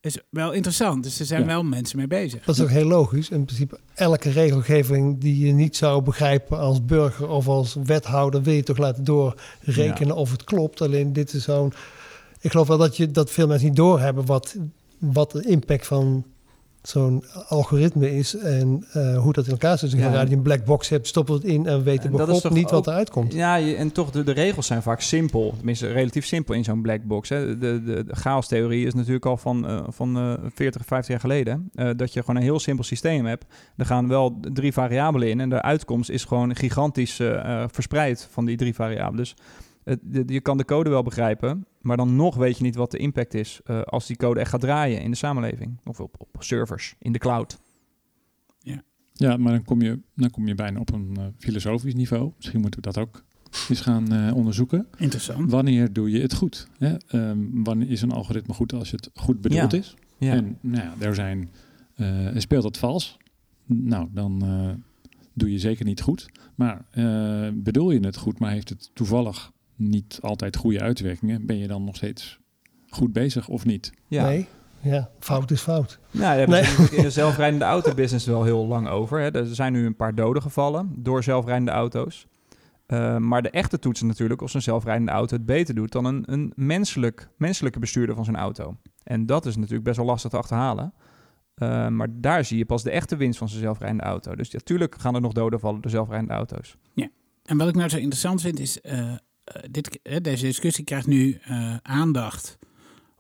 [0.06, 1.04] is wel interessant.
[1.04, 1.48] Dus er zijn Ja.
[1.48, 2.44] wel mensen mee bezig.
[2.44, 3.30] Dat is ook heel logisch.
[3.30, 8.54] In principe, elke regelgeving die je niet zou begrijpen als burger of als wethouder, wil
[8.54, 10.82] je toch laten doorrekenen of het klopt.
[10.82, 11.74] Alleen dit is zo'n.
[12.40, 14.56] Ik geloof wel dat, je, dat veel mensen niet doorhebben wat,
[14.98, 16.26] wat de impact van
[16.84, 19.92] zo'n algoritme is en eh, hoe dat in elkaar zit.
[19.92, 20.22] Dus Ja.
[20.22, 23.10] je een black box hebt, stoppen het in en is bijvoorbeeld toch niet wat eruit
[23.10, 23.34] komt.
[23.34, 25.54] Ja, en toch, de, de regels zijn vaak simpel.
[25.58, 27.30] Tenminste, relatief simpel in zo'n black box.
[27.30, 27.58] Hè.
[27.58, 31.70] De, de, de chaostheorie is natuurlijk al van, eh, van eh 40, 50 jaar geleden.
[31.74, 33.46] eh, dat je gewoon een heel simpel systeem hebt.
[33.78, 35.40] Er gaan wel drie variabelen in.
[35.40, 37.20] En de uitkomst is gewoon gigantisch
[37.68, 39.18] verspreid van die drie variabelen.
[39.18, 39.36] Dus
[39.84, 41.66] het- de- je kan de code wel begrijpen.
[41.82, 44.50] Maar dan nog weet je niet wat de impact is eh, als die code echt
[44.50, 45.80] gaat draaien in de samenleving.
[45.84, 47.62] Of op, op servers, in de cloud.
[49.16, 52.32] Ja, maar dan kom je, dan kom je bijna op een eh, filosofisch niveau.
[52.38, 53.24] Misschien moeten we dat ook
[53.70, 54.88] eens gaan eh, onderzoeken.
[54.98, 55.52] Interessant.
[55.52, 56.68] Wanneer doe je het goed?
[56.78, 56.96] Hè?
[57.08, 59.78] Ehm, wanneer is een algoritme goed als het goed bedoeld Ja.
[59.78, 59.96] is?
[60.18, 60.34] Ja.
[60.34, 61.50] En nou ja, er zijn,
[61.96, 63.18] eh, speelt het vals?
[63.66, 64.70] Nou, dan eh,
[65.34, 66.30] doe je zeker niet goed.
[66.56, 69.52] Maar eh, bedoel je het goed, maar heeft het toevallig
[69.90, 71.46] niet altijd goede uitwerkingen?
[71.46, 72.40] Ben je dan nog steeds
[72.90, 73.92] goed bezig of niet?
[74.08, 74.26] ja.
[74.26, 74.48] Nee,
[74.82, 76.00] ja, fout is fout.
[76.12, 76.90] Nou, daar hebben Nee.
[76.98, 79.20] in de zelfrijdende auto-business wel heel lang over.
[79.20, 79.32] Hè.
[79.32, 82.28] Er zijn nu een paar doden gevallen door zelfrijdende auto's.
[82.86, 86.24] Eh, maar de echte toetsen natuurlijk of zo'n zelfrijdende auto het beter doet dan een,
[86.26, 88.78] een menselijk, menselijke bestuurder van zijn auto.
[89.04, 90.94] En dat is natuurlijk best wel lastig te achterhalen.
[91.56, 94.36] Eh, maar daar zie je pas de echte winst van zo'n zelfrijdende auto.
[94.36, 96.76] Dus natuurlijk gaan er nog doden vallen door zelfrijdende auto's.
[97.44, 99.12] En wat ik nou zo interessant vind is, eh,
[99.72, 102.58] dit, eh, deze discussie krijgt nu eh, aandacht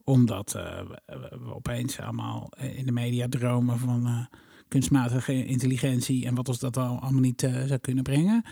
[0.03, 6.35] omdat eh, we, opeens allemaal eh, in de media dromen van eh, kunstmatige intelligentie en
[6.35, 8.43] wat ons dat al allemaal niet eh, zou kunnen brengen.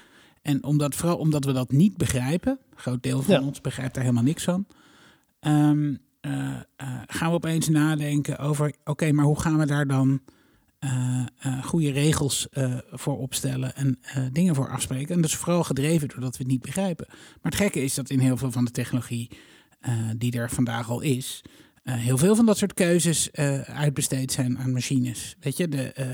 [0.42, 3.42] En omdat, vooral omdat we dat niet begrijpen, een groot deel van Ja.
[3.42, 4.66] ons begrijpt daar helemaal niks van,
[5.40, 10.10] ehm, eh, eh, gaan we opeens nadenken over, oké, maar hoe gaan we daar dan
[10.10, 10.40] eh, eh,
[11.64, 15.16] goede regels eh, voor opstellen en eh, dingen voor afspreken.
[15.16, 17.06] En dat is vooral gedreven doordat we het niet begrijpen.
[17.10, 19.30] Maar het gekke is dat in heel veel van de technologie
[19.80, 21.42] eh, die er vandaag al is,
[21.84, 25.36] eh, heel veel van dat soort keuzes eh, uitbesteed zijn aan machines.
[25.40, 26.08] Weet je, de, eh,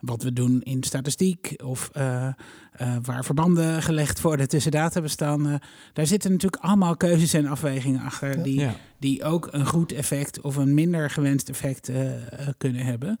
[0.00, 5.60] wat we doen in statistiek of eh, eh, waar verbanden gelegd worden tussen databestanden.
[5.92, 8.74] Daar zitten natuurlijk allemaal keuzes en afwegingen achter die, Ja.
[8.98, 13.16] die ook een goed effect of een minder gewenst effect eh, eh, kunnen hebben.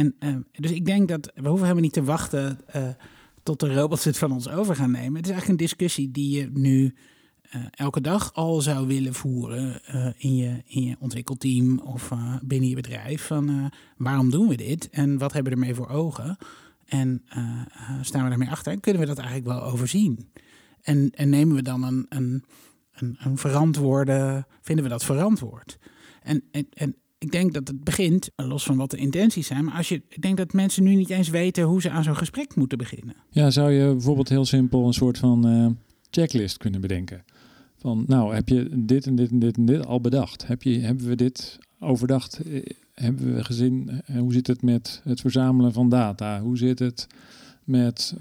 [0.00, 2.88] En, eh, dus ik denk dat we hoeven helemaal niet te wachten eh,
[3.42, 5.14] tot de robots het van ons over gaan nemen.
[5.14, 6.94] Het is eigenlijk een discussie die je nu
[7.42, 12.10] eh, elke dag al zou willen voeren eh, in, je, in je ontwikkelteam of
[12.42, 13.26] binnen je bedrijf.
[13.26, 16.36] Van waarom doen we dit en wat hebben we ermee voor ogen?
[16.86, 17.22] En
[18.00, 18.72] staan we daarmee achter?
[18.72, 20.30] En kunnen we dat eigenlijk wel overzien?
[20.82, 22.44] En, en nemen we dan een, een,
[22.92, 25.78] een, een verantwoorde, vinden we dat verantwoord?
[26.22, 29.88] En, en ik denk dat het begint, los van wat de intenties zijn, maar als
[29.88, 32.78] je, ik denk dat mensen nu niet eens weten hoe ze aan zo'n gesprek moeten
[32.78, 33.14] beginnen.
[33.30, 35.66] Ja, zou je bijvoorbeeld heel simpel een soort van eh,
[36.10, 37.24] checklist kunnen bedenken?
[37.78, 40.46] Van, nou, heb je dit en dit en dit en dit al bedacht?
[40.46, 42.40] Heb je, hebben we dit overdacht?
[42.40, 42.62] Eh,
[42.94, 46.40] Hebben we gezien, eh, hoe zit het met het verzamelen van data?
[46.40, 47.06] Hoe zit het
[47.64, 48.14] met,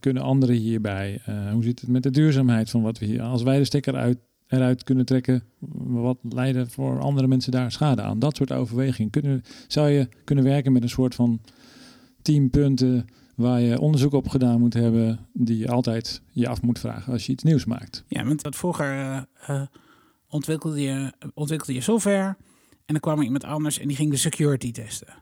[0.00, 1.20] kunnen anderen hierbij?
[1.52, 3.22] Hoe zit het met de duurzaamheid van wat we hier...
[3.22, 4.18] Als wij de stekker uit,
[4.50, 5.42] eruit kunnen trekken,
[5.78, 8.18] wat leiden voor andere mensen daar schade aan?
[8.18, 9.10] Dat soort overwegingen.
[9.10, 11.40] Kunnen, zou je kunnen werken met een soort van
[12.22, 16.78] tien punten waar je onderzoek op gedaan moet hebben, die je altijd je af moet
[16.78, 18.04] vragen als je iets nieuws maakt.
[18.08, 19.62] Ja, want dat vroeger eh, eh,
[20.28, 22.36] ontwikkelde, je, ontwikkelde je software
[22.86, 25.14] en dan kwam er iemand anders en die ging de security testen.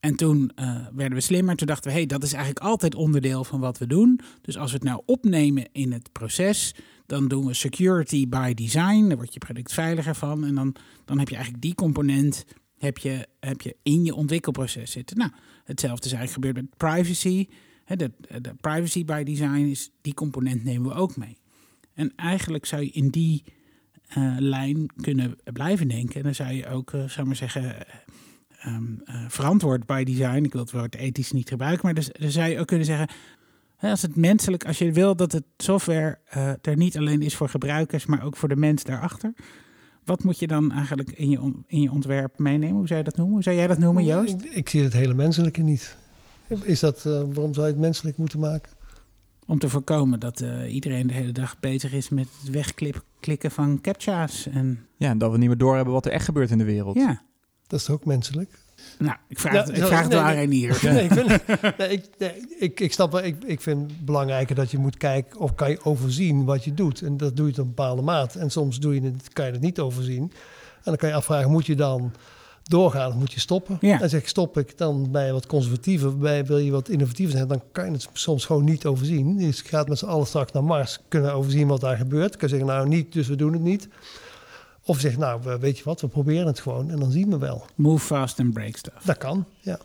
[0.00, 1.56] En toen eh, werden we slimmer.
[1.56, 4.20] Toen dachten we, hey, dat is eigenlijk altijd onderdeel van wat we doen.
[4.40, 6.74] Dus als we het nou opnemen in het proces,
[7.06, 9.08] dan doen we security by design.
[9.08, 10.44] Daar wordt je product veiliger van.
[10.44, 12.44] En dan, dan heb je eigenlijk die component
[12.78, 15.18] heb je, heb je in je ontwikkelproces zitten.
[15.18, 15.30] Nou,
[15.64, 17.48] hetzelfde is eigenlijk gebeurd met privacy.
[17.86, 21.36] De, de privacy by design is, die component nemen we ook mee.
[21.94, 23.44] En eigenlijk zou je in die
[24.06, 26.14] eh, lijn kunnen blijven denken.
[26.14, 27.94] En dan zou je ook, eh, zou maar zeggen, eh,
[28.60, 30.44] ehm, eh, verantwoord by design.
[30.44, 33.08] Ik wil het woord ethisch niet gebruiken, maar dus, dan zou je ook kunnen zeggen.
[33.76, 37.34] Hè, Als het menselijk, als je wil dat het software eh, er niet alleen is
[37.36, 39.34] voor gebruikers, maar ook voor de mens daarachter.
[40.04, 42.76] Wat moet je dan eigenlijk in je, in je ontwerp meenemen?
[42.76, 43.34] Hoe zou je dat noemen?
[43.34, 44.32] Hoe zou jij dat noemen, Joost?
[44.32, 45.96] Ik, ik zie het hele menselijke niet.
[46.62, 48.72] Is dat, eh, waarom zou je het menselijk moeten maken?
[49.46, 53.80] Om te voorkomen dat eh, iedereen de hele dag bezig is met het wegklikken van
[53.80, 54.46] captcha's.
[54.46, 56.96] En Ja, en dat we niet meer doorhebben wat er echt gebeurt in de wereld.
[56.96, 57.22] ja,
[57.66, 58.58] Dat is ook menselijk.
[58.98, 60.36] Nou, ik vraag, het, ik vraag het nee, aan nee.
[60.36, 60.80] Renier.
[60.92, 62.04] Nee, ik, vind, nee, ik,
[62.58, 65.70] ik, ik snap wel, ik, ik vind het belangrijker dat je moet kijken of kan
[65.70, 67.02] je overzien wat je doet.
[67.02, 68.34] En dat doe je tot een bepaalde maat.
[68.34, 70.22] En soms doe je het, kan je het niet overzien.
[70.22, 72.12] En dan kan je afvragen, moet je dan
[72.62, 73.78] doorgaan of moet je stoppen?
[73.80, 74.00] Ja.
[74.00, 76.34] En zeg ik stop ik, dan ben je wat conservatiever.
[76.36, 79.36] Je- wil je wat innovatiever zijn, dan kan je het soms gewoon niet overzien.
[79.36, 82.36] Dus je gaat met z'n allen straks naar Mars, kunnen we overzien wat daar gebeurt.
[82.36, 83.88] Kun je zeggen, nou niet, dus we doen het niet.
[84.86, 87.38] Of zeg, nou we- weet je wat, we proberen het gewoon en dan zien we
[87.38, 87.66] wel.
[87.74, 89.04] Move fast and break stuff.
[89.04, 89.78] Dat kan, ja.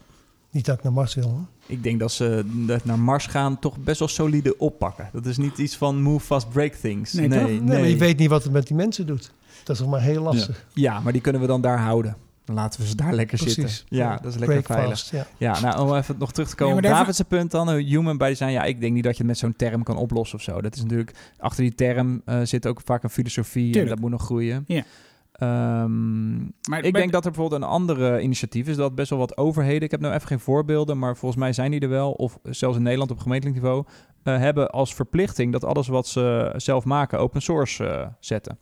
[0.52, 1.46] Niet dat ik naar Mars wil, hoor.
[1.66, 5.10] Ik denk dat ze dat naar Mars gaan toch best wel solide oppakken.
[5.14, 7.14] Dat is niet iets van move fast break things.
[7.14, 7.48] Nee, Nee, toch?
[7.48, 7.60] nee.
[7.62, 9.32] Nee, maar je weet niet wat het met die mensen doet.
[9.64, 10.66] Dat is nog maar heel lastig.
[10.74, 12.16] Ja, maar die kunnen we dan daar houden.
[12.46, 13.56] Dan laten we ze daar lekker Precies.
[13.56, 13.98] zitten.
[13.98, 14.90] Ja, dat is lekker Break veilig.
[15.00, 15.26] fast, ja.
[15.38, 17.70] Ja, nou om even nog terug te Nee, komen maar op punt dan.
[17.70, 18.50] eh, Human by design.
[18.52, 20.62] Ja, ik denk niet dat je het met zo'n term kan oplossen of zo.
[20.62, 21.12] Dat is natuurlijk...
[21.38, 24.64] Achter die term eh, zit ook vaak een filosofie en dat moet nog groeien.
[24.68, 24.84] Ja.
[25.32, 26.38] Ehm,
[26.70, 29.82] Maar ik denk dat er bijvoorbeeld een andere initiatief is dat best wel wat overheden,
[29.82, 32.78] ik heb nou even geen voorbeelden, maar volgens mij zijn die er wel, of zelfs
[32.78, 33.86] in Nederland op gemeentelijk niveau,
[34.24, 38.58] eh, hebben als verplichting dat alles wat ze zelf maken open source zetten.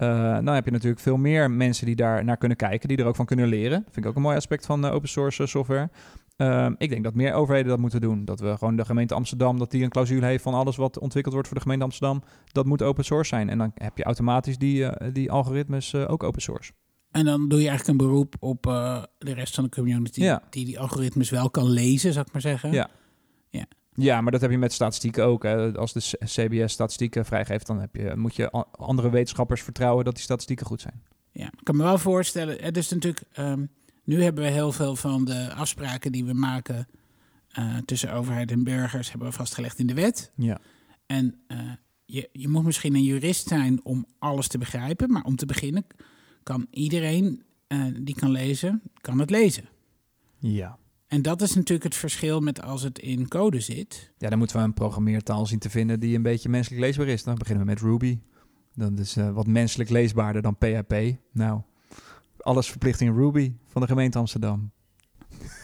[0.00, 3.04] Eh dan heb je natuurlijk veel meer mensen die daar naar kunnen kijken, die er
[3.06, 3.82] ook van kunnen leren.
[3.82, 5.90] Dat vind ik ook een mooi aspect van eh, open source software.
[6.36, 8.24] Ehm, ik denk dat meer overheden dat moeten doen.
[8.24, 11.34] Dat we gewoon de gemeente Amsterdam, dat die een clausule heeft van alles wat ontwikkeld
[11.34, 13.48] wordt voor de gemeente Amsterdam, dat moet open source zijn.
[13.48, 16.72] En dan heb je automatisch die, eh, die algoritmes ook open source.
[17.10, 18.62] En dan doe je eigenlijk een beroep op
[19.18, 20.42] de rest van de community Ja.
[20.50, 22.72] die die algoritmes wel kan lezen, zou ik maar zeggen.
[22.72, 22.88] Ja.
[23.50, 23.64] Ja,
[24.00, 25.42] maar dat heb je met statistieken ook.
[25.42, 25.72] Hè.
[25.72, 30.22] Als de CBS statistieken vrijgeeft, dan heb je, moet je andere wetenschappers vertrouwen dat die
[30.22, 31.02] statistieken goed zijn.
[31.32, 32.56] Ja, ik kan me wel voorstellen.
[32.60, 33.22] Het is natuurlijk.
[33.32, 33.64] ehm,
[34.04, 36.88] nu hebben we heel veel van de afspraken die we maken
[37.48, 40.32] eh, tussen overheid en burgers hebben we vastgelegd in de wet.
[40.34, 40.60] Ja.
[41.06, 41.58] En eh,
[42.04, 45.86] je, je moet misschien een jurist zijn om alles te begrijpen, maar om te beginnen
[46.42, 49.68] kan iedereen eh, die kan lezen, kan het lezen.
[50.38, 50.78] Ja.
[51.10, 54.12] En dat is natuurlijk het verschil met als het in code zit.
[54.18, 57.22] Ja, dan moeten we een programmeertaal zien te vinden die een beetje menselijk leesbaar is.
[57.22, 58.18] Dan beginnen we met Ruby.
[58.74, 60.94] Dat is eh, wat menselijk leesbaarder dan PHP.
[61.32, 61.60] Nou,
[62.38, 64.70] alles verplicht in Ruby van de gemeente Amsterdam.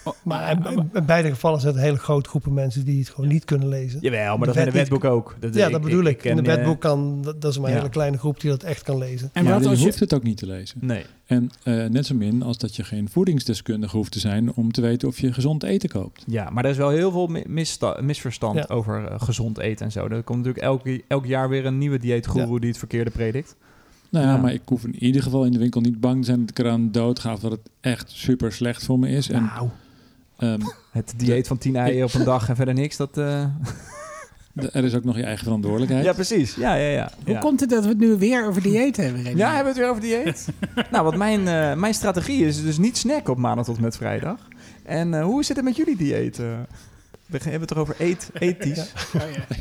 [0.04, 3.30] Oh, Maar in, in beide gevallen zijn het hele grote groepen mensen die het gewoon
[3.30, 3.98] niet kunnen lezen.
[4.00, 5.36] Jawel, maar De dat is in de wetboek ook.
[5.40, 6.18] Dat, ja, dat bedoel ik.
[6.18, 7.78] ken, in de eh, wetboek kan, dat, dat is maar een ja.
[7.78, 9.30] hele kleine groep die dat echt kan lezen.
[9.32, 10.78] en ja, wat je als je, hoeft het ook niet te lezen.
[10.80, 11.04] Nee.
[11.26, 14.80] En eh, net zo min als dat je geen voedingsdeskundige hoeft te zijn om te
[14.80, 16.24] weten of je gezond eten koopt.
[16.26, 17.30] Ja, maar er is wel heel veel
[18.00, 18.74] misverstand Ja.
[18.74, 20.06] over eh, gezond eten en zo.
[20.06, 23.56] Er komt natuurlijk elk, elk jaar weer een nieuwe dieetgoeroe die het verkeerde predikt.
[24.16, 24.40] Nou ja, Ja.
[24.40, 26.58] maar ik hoef in ieder geval in de winkel niet bang te zijn dat ik
[26.58, 29.30] eraan dood ga of dat het echt super slecht voor me is.
[29.30, 29.68] En Nou,
[30.38, 33.18] ehm, het dieet van 10 eieren op een dag en verder niks, dat...
[33.18, 33.44] eh,
[34.72, 36.04] er is ook nog je eigen verantwoordelijkheid.
[36.04, 36.54] Ja, precies.
[36.54, 37.10] Ja, ja, ja.
[37.24, 37.40] hoe ja.
[37.40, 39.22] komt het dat we het nu weer over dieet hebben?
[39.22, 39.36] Renier?
[39.38, 40.48] Ja, hebben we het weer over dieet?
[40.92, 44.48] nou, wat mijn, eh, mijn strategie is dus niet snacken op maandag tot met vrijdag.
[44.84, 46.38] En eh, hoe zit het met jullie dieet?
[46.38, 46.46] eh?
[47.26, 48.92] We hebben het toch over eet, ethisch.
[49.14, 49.56] Oh, ja.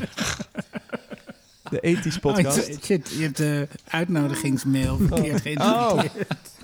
[1.80, 2.84] De ethisch Oh, podcast.
[2.84, 6.02] shit, je hebt de uitnodigingsmail verkeerd Oh.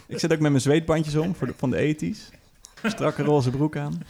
[0.07, 2.29] Ik zet ook met mijn zweetbandjes om voor de, van de ethisch.
[2.85, 4.03] Strakke roze broek aan.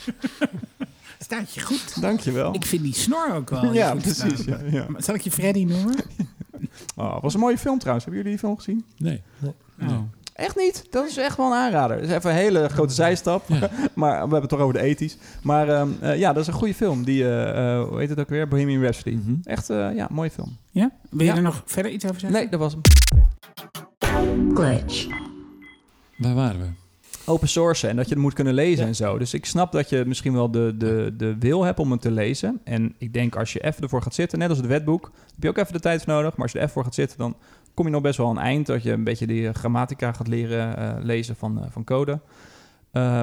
[1.19, 2.01] Staat je goed.
[2.01, 2.55] Dankjewel.
[2.55, 3.73] Ik vind die snor ook wel.
[3.73, 4.45] Ja, precies.
[4.71, 5.95] Ja, Zal ik je Freddy noemen?
[6.97, 8.05] Oh, was een mooie film trouwens.
[8.05, 8.85] Hebben jullie die film gezien?
[8.97, 9.23] Nee.
[9.81, 9.99] Oh.
[10.43, 10.85] Echt niet?
[10.91, 11.97] Dat is echt wel een aanrader.
[12.01, 13.45] Dat is even een hele grote zijstap.
[13.47, 13.59] Ja.
[13.95, 15.17] maar we hebben het toch over de ethisch.
[15.43, 17.05] Maar ehm, eh, ja, dat is een goede film.
[17.05, 18.49] Die, eh, eh, hoe heet het ook weer?
[18.49, 19.15] Bohemian Rhapsody.
[19.15, 19.35] Mhm.
[19.45, 20.57] Echt, eh, ja, mooie film.
[20.71, 20.91] Ja?
[21.11, 21.37] Wil je Ja.
[21.37, 22.39] er nog verder iets over zeggen?
[22.41, 22.81] Nee, dat was hem.
[24.55, 25.07] glitch,
[26.17, 26.67] Waar waren we?
[27.25, 29.19] Open source en dat je het moet kunnen lezen en zo.
[29.19, 32.11] Dus ik snap dat je misschien wel de, de, de wil hebt om het te
[32.11, 32.61] lezen.
[32.65, 35.49] En ik denk als je even ervoor gaat zitten, net als het wetboek, heb je
[35.49, 36.31] ook even de tijd voor nodig.
[36.31, 37.37] Maar als je er even voor gaat zitten, dan
[37.75, 38.67] kom je nog best wel aan een eind.
[38.67, 42.21] Dat je een beetje die eh, grammatica gaat leren eh, lezen van, eh, van code.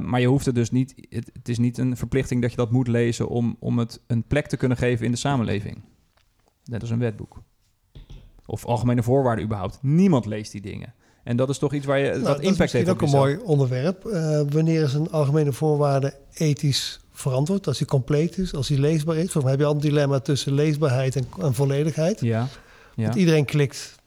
[0.01, 0.93] Maar je hoeft het dus niet.
[1.09, 4.23] Het, het is niet een verplichting dat je dat moet lezen om, om het een
[4.23, 5.81] plek te kunnen geven in de samenleving.
[6.63, 7.41] Net als een wetboek.
[8.45, 9.79] Of algemene voorwaarden überhaupt.
[9.81, 10.93] Niemand leest die dingen.
[11.23, 13.07] En dat is toch iets waar je Nou, dat is impact heeft ook op een
[13.07, 13.23] jezelf.
[13.23, 14.03] mooi onderwerp.
[14.51, 17.67] Wanneer is een algemene voorwaarde ethisch verantwoord?
[17.67, 19.31] Als die compleet is, als die leesbaar is.
[19.31, 22.19] Volgens mij heb je altijd een dilemma tussen leesbaarheid en, en volledigheid.
[22.21, 22.47] Ja.
[22.95, 23.03] ja.
[23.03, 23.98] Want iedereen klikt.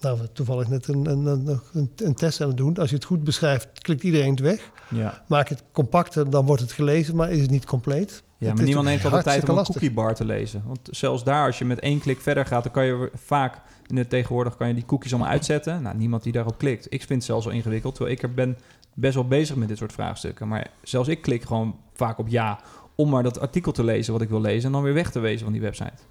[0.00, 2.76] Nou, we toevallig net een, een, een, een, een test aan het doen.
[2.76, 4.70] Als je het goed beschrijft, klikt iedereen het weg.
[4.88, 8.22] Ja, Maak het compacter, dan wordt het gelezen, maar is het niet compleet.
[8.38, 9.74] ja Het maar niemand neemt al de tijd om een lastig.
[9.74, 10.62] cookiebar te lezen.
[10.66, 13.96] Want zelfs daar, als je met één klik verder gaat, dan kan je vaak in
[13.96, 15.82] het tegenwoordig kan je die cookies allemaal uitzetten.
[15.82, 16.86] Nou, niemand die daarop klikt.
[16.86, 18.58] Ik vind het zelfs wel ingewikkeld, terwijl ik er ben
[18.94, 20.48] best wel bezig met dit soort vraagstukken.
[20.48, 22.60] Maar zelfs ik klik gewoon vaak op ja
[22.94, 25.18] om maar dat artikel te lezen wat ik wil lezen en dan weer weg te
[25.20, 26.02] wezen van die website.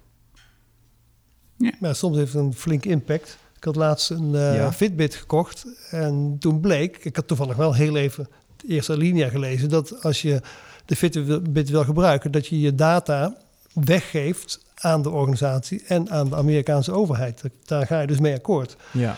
[1.80, 3.38] Maar soms heeft het een flink impact.
[3.60, 4.72] Ik had laatst een eh, Ja.
[4.72, 5.66] Fitbit gekocht.
[5.90, 10.22] En toen bleek, ik had toevallig wel heel even de eerste alinea gelezen, dat als
[10.22, 10.40] je
[10.84, 13.36] de Fitbit wil gebruiken, dat je je data
[13.72, 17.42] weggeeft aan de organisatie en aan de Amerikaanse overheid.
[17.64, 18.76] Daar ga je dus mee akkoord.
[18.92, 19.16] Ja.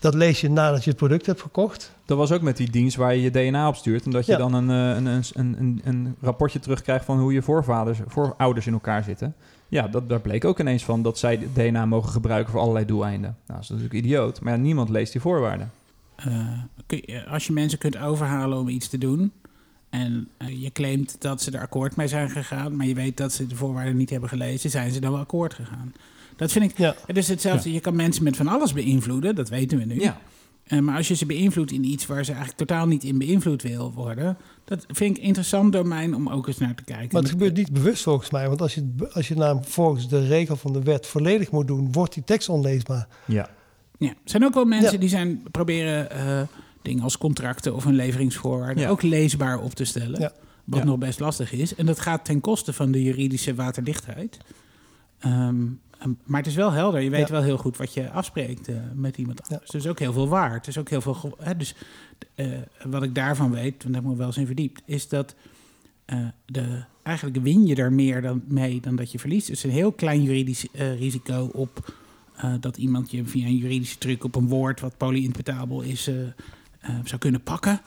[0.00, 1.92] Dat lees je nadat je het product hebt gekocht.
[2.04, 4.04] Dat was ook met die dienst waar je je DNA op stuurt.
[4.04, 4.38] En dat je Ja.
[4.38, 8.66] dan een, eh, een, een, een, een, een rapportje terugkrijgt van hoe je voorvaders, voorouders
[8.66, 9.34] in elkaar zitten.
[9.68, 13.36] Ja, dat, daar bleek ook ineens van dat zij DNA mogen gebruiken voor allerlei doeleinden.
[13.46, 14.40] Nou, dat is natuurlijk idioot.
[14.40, 15.70] Maar ja, niemand leest die voorwaarden.
[16.16, 19.32] Eh, als je mensen kunt overhalen om iets te doen.
[19.90, 22.76] en eh, je claimt dat ze er akkoord mee zijn gegaan.
[22.76, 24.70] maar je weet dat ze de voorwaarden niet hebben gelezen.
[24.70, 25.92] zijn ze dan wel akkoord gegaan?
[26.36, 26.78] Dat vind ik.
[26.78, 26.94] Ja.
[27.06, 27.72] Het is hetzelfde.
[27.72, 30.00] Je kan mensen met van alles beïnvloeden, dat weten we nu.
[30.00, 30.20] Ja,
[30.68, 33.62] Eh, maar als je ze beïnvloedt in iets waar ze eigenlijk totaal niet in beïnvloed
[33.62, 34.36] wil worden.
[34.64, 37.08] dat vind ik een interessant domein om ook eens naar te kijken.
[37.12, 38.48] Maar het gebeurt niet bewust volgens mij.
[38.48, 41.92] Want als je, als je namelijk volgens de regel van de wet volledig moet doen,
[41.92, 43.06] wordt die tekst onleesbaar.
[43.24, 43.48] ja.
[43.98, 44.98] Ja, er zijn ook wel mensen Ja.
[44.98, 46.40] die zijn proberen eh,
[46.82, 48.88] dingen als contracten of een leveringsvoorwaarde Ja.
[48.88, 50.20] ook leesbaar op te stellen.
[50.20, 50.32] Ja.
[50.64, 50.84] Wat Ja.
[50.84, 51.74] nog best lastig is.
[51.74, 54.38] En dat gaat ten koste van de juridische waterdichtheid.
[55.18, 55.56] Ehm,
[56.24, 57.00] maar het is wel helder.
[57.00, 57.32] Je weet Ja.
[57.34, 59.60] wel heel goed wat je afspreekt eh, met iemand anders.
[59.60, 60.54] Dus het is ook heel veel waard.
[60.54, 61.36] Het is ook heel veel.
[61.38, 61.74] Hè, dus
[62.34, 62.46] eh,
[62.84, 65.34] wat ik daarvan weet, want daar heb ik me wel eens in verdiept, is dat
[66.04, 69.46] eh, de, eigenlijk win je er meer dan, mee dan dat je verliest.
[69.48, 71.96] Het is een heel klein juridisch risico op
[72.60, 76.10] dat iemand je via een juridische truc op een woord wat polyinterpretabel is
[77.04, 77.80] zou kunnen pakken.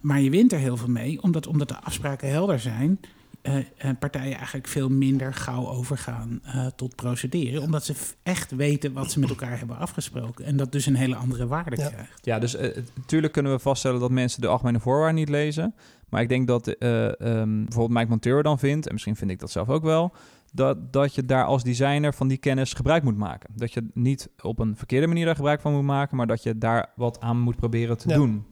[0.00, 3.00] Maar je wint er heel veel mee, omdat, omdat de afspraken helder zijn.
[3.42, 7.62] Eh, en partijen eigenlijk veel minder gauw overgaan eh, tot procederen.
[7.62, 10.44] Omdat ze echt weten wat ze met elkaar hebben afgesproken.
[10.44, 11.88] En dat dus een hele andere waarde Ja.
[11.88, 12.24] krijgt.
[12.26, 15.74] ja dus eh, natuurlijk kunnen we vaststellen dat mensen de algemene voorwaarden niet lezen.
[16.08, 19.38] Maar ik denk dat eh, ehm, bijvoorbeeld Mike Montero dan vindt, en misschien vind ik
[19.38, 20.12] dat zelf ook wel,
[20.52, 23.50] dat, dat je daar als designer van die kennis gebruik moet maken.
[23.56, 26.58] Dat je niet op een verkeerde manier daar gebruik van moet maken, maar dat je
[26.58, 28.14] daar wat aan moet proberen te Ja.
[28.14, 28.44] doen.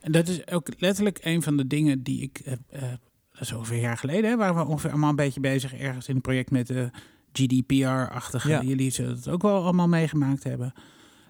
[0.00, 2.38] En dat is ook letterlijk een van de dingen die ik.
[2.38, 2.82] eh, eh,
[3.40, 4.30] dat is ongeveer een jaar geleden.
[4.30, 6.90] Hè, waren we ongeveer allemaal een beetje bezig ergens in een project met de
[7.32, 8.48] GDPR-achtige.
[8.48, 8.62] Ja.
[8.62, 10.72] Jullie zullen het ook wel allemaal meegemaakt hebben.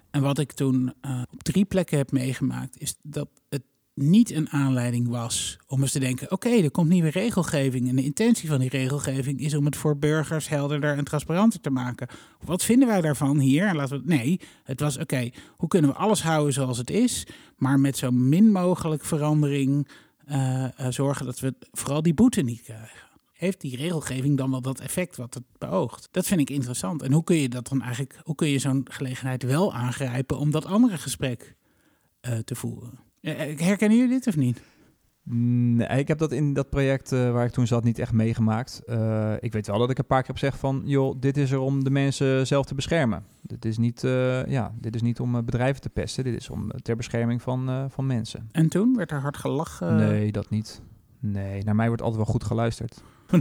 [0.09, 3.61] En wat ik toen eh, op drie plekken heb meegemaakt, is dat het
[3.93, 7.89] niet een aanleiding was om eens te denken: oké, er komt nieuwe regelgeving.
[7.89, 11.69] En de intentie van die regelgeving is om het voor burgers helderder en transparanter te
[11.69, 12.07] maken.
[12.43, 13.67] Wat vinden wij daarvan hier?
[13.67, 17.27] En laten we, nee, het was oké, hoe kunnen we alles houden zoals het is,
[17.57, 19.87] maar met zo min mogelijk verandering
[20.31, 23.09] eh, eh, zorgen dat we vooral die boete niet krijgen.
[23.31, 26.07] Heeft die regelgeving dan wel dat effect wat het beoogt?
[26.11, 27.01] Dat vind ik interessant.
[27.01, 30.51] En hoe kun je dat dan eigenlijk, hoe kun je zo'n gelegenheid wel aangrijpen om
[30.51, 31.55] dat andere gesprek
[32.19, 32.99] eh, te voeren?
[33.21, 34.61] Herkennen jullie dit of niet?
[35.23, 38.81] Nee, ik heb dat in dat project eh, waar ik toen zat niet echt meegemaakt.
[38.85, 40.81] Eh, ik weet wel dat ik een paar keer heb gezegd van...
[40.85, 43.23] joh, dit is er om de mensen zelf te beschermen.
[43.41, 46.23] Dit is niet, eh, ja, dit is niet om bedrijven te pesten.
[46.23, 48.49] Dit is om, ter bescherming van, eh, van mensen.
[48.51, 49.95] En toen werd er hard gelachen.
[49.95, 50.81] nee, dat niet.
[51.19, 53.01] Nee, naar mij wordt altijd wel goed geluisterd.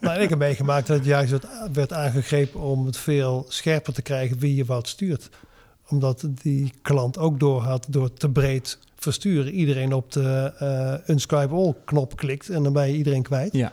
[0.00, 4.02] Nou, ik heb meegemaakt dat het juist werd, werd aangegrepen om het veel scherper te
[4.02, 5.30] krijgen wie je wat stuurt.
[5.88, 9.52] Omdat die klant ook doorhad door te breed versturen.
[9.52, 13.52] Iedereen op de eh unscribe all knop klikt en dan ben je iedereen kwijt.
[13.52, 13.72] Ja.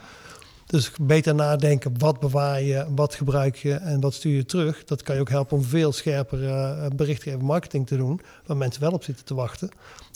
[0.67, 4.83] Dus beter nadenken, wat bewaar je, wat gebruik je en wat stuur je terug.
[4.83, 8.81] Dat kan je ook helpen om veel scherper eh, berichtgevende marketing te doen, waar mensen
[8.81, 9.69] wel op zitten te wachten.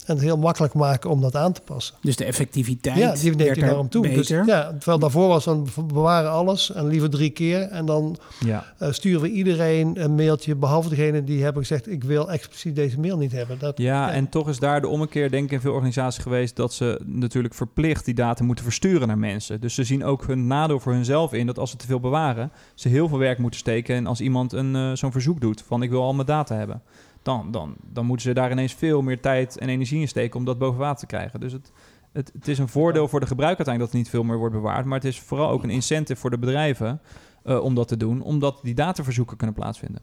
[0.06, 1.94] En het heel makkelijk maken om dat aan te passen.
[2.00, 4.08] Dus de effectiviteit Ja, die neemt er enorm toe.
[4.08, 7.60] Dus, ja, terwijl daarvoor was dan we bewaren alles en liever drie keer.
[7.60, 8.64] En dan Ja.
[8.78, 13.00] eh, sturen we iedereen een mailtje, behalve degene die hebben gezegd: ik wil expliciet deze
[13.00, 13.58] mail niet hebben.
[13.58, 16.72] Dat, Ja, en toch is daar de ommekeer, denk ik, in veel organisaties geweest dat
[16.72, 19.60] ze natuurlijk verplicht die data moeten versturen naar mensen.
[19.60, 22.52] Dus ze zien ook hun nadeel voor hunzelf in dat als ze te veel bewaren,
[22.74, 23.96] ze heel veel werk moeten steken.
[23.96, 26.82] En als iemand een, eh, zo'n verzoek doet van ik wil al mijn data hebben,
[27.22, 30.44] dan, dan, dan moeten ze daar ineens veel meer tijd en energie in steken om
[30.44, 31.40] dat boven water te krijgen.
[31.40, 31.72] Dus het,
[32.12, 34.54] het, het is een voordeel voor de gebruiker uiteindelijk dat er niet veel meer wordt
[34.54, 37.00] bewaard, maar het is vooral ook een incentive voor de bedrijven
[37.44, 40.00] eh, om dat te doen, omdat die dataverzoeken kunnen plaatsvinden.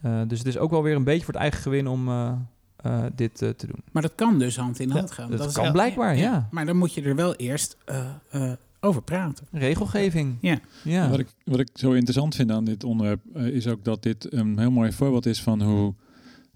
[0.00, 2.32] Eh, dus het is ook wel weer een beetje voor het eigen gewin om eh,
[2.76, 3.82] eh, dit eh, te doen.
[3.92, 5.30] Maar dat kan dus hand in hand gaan.
[5.30, 6.48] dat is kan wel- blijkbaar, ja.
[6.50, 9.46] Maar dan moet je er wel eerst eh, eh, over praten.
[9.52, 10.36] Regelgeving.
[10.40, 10.58] Ja.
[10.84, 11.08] ja.
[11.10, 14.58] Wat, ik, wat ik zo interessant vind aan dit onderwerp is ook dat dit een
[14.58, 15.94] heel mooi voorbeeld is van hoe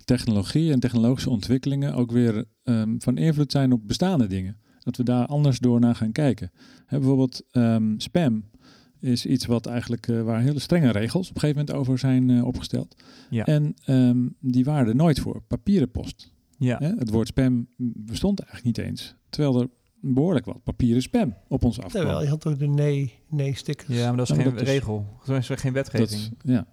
[0.05, 4.57] technologie en technologische ontwikkelingen ook weer ehm, van invloed zijn op bestaande dingen.
[4.81, 6.51] Dat we daar anders door naar gaan kijken.
[6.87, 8.45] Hè, bijvoorbeeld ehm, spam
[9.01, 12.31] is iets wat eigenlijk eh, waar hele strenge regels op een gegeven moment over zijn
[12.31, 12.97] eh, opgesteld.
[13.31, 13.45] Ja.
[13.45, 15.43] En ehm, die waren er nooit voor.
[15.43, 16.33] Papieren post.
[16.59, 16.79] Ja.
[16.79, 19.15] Hè, het woord spam bestond eigenlijk niet eens.
[19.31, 19.69] Terwijl er
[20.01, 22.03] behoorlijk wat papieren spam op ons afkwam.
[22.03, 23.99] Terwijl je had ook de nee, nee stickers.
[23.99, 25.07] ja, maar dat is Ja, maar geen dat is- regel.
[25.27, 26.21] Dat is geen Dat wetgeving.
[26.21, 26.67] is- ja.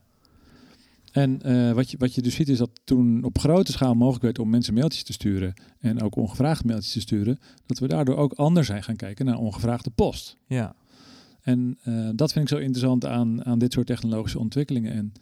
[1.12, 4.24] En eh, wat, je, wat je dus ziet is dat toen op grote schaal mogelijk
[4.24, 8.16] werd om mensen mailtjes te sturen en ook ongevraagd mailtjes te sturen, dat we daardoor
[8.16, 10.38] ook anders zijn gaan kijken naar ongevraagde post.
[10.48, 10.76] Ja.
[11.42, 14.94] En eh, dat vind ik zo interessant aan, aan dit soort technologische ontwikkelingen.
[14.94, 15.14] En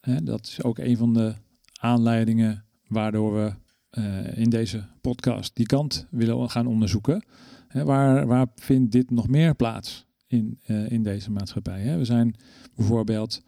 [0.00, 1.34] hè, dat is ook een van de
[1.80, 3.52] aanleidingen waardoor we
[3.90, 7.24] eh, in deze podcast die kant willen gaan onderzoeken.
[7.68, 10.58] Hè, waar, waar vindt dit nog meer plaats in,
[10.88, 11.80] in deze maatschappij?
[11.80, 11.96] Hè?
[11.98, 12.34] We zijn
[12.74, 13.42] bijvoorbeeld,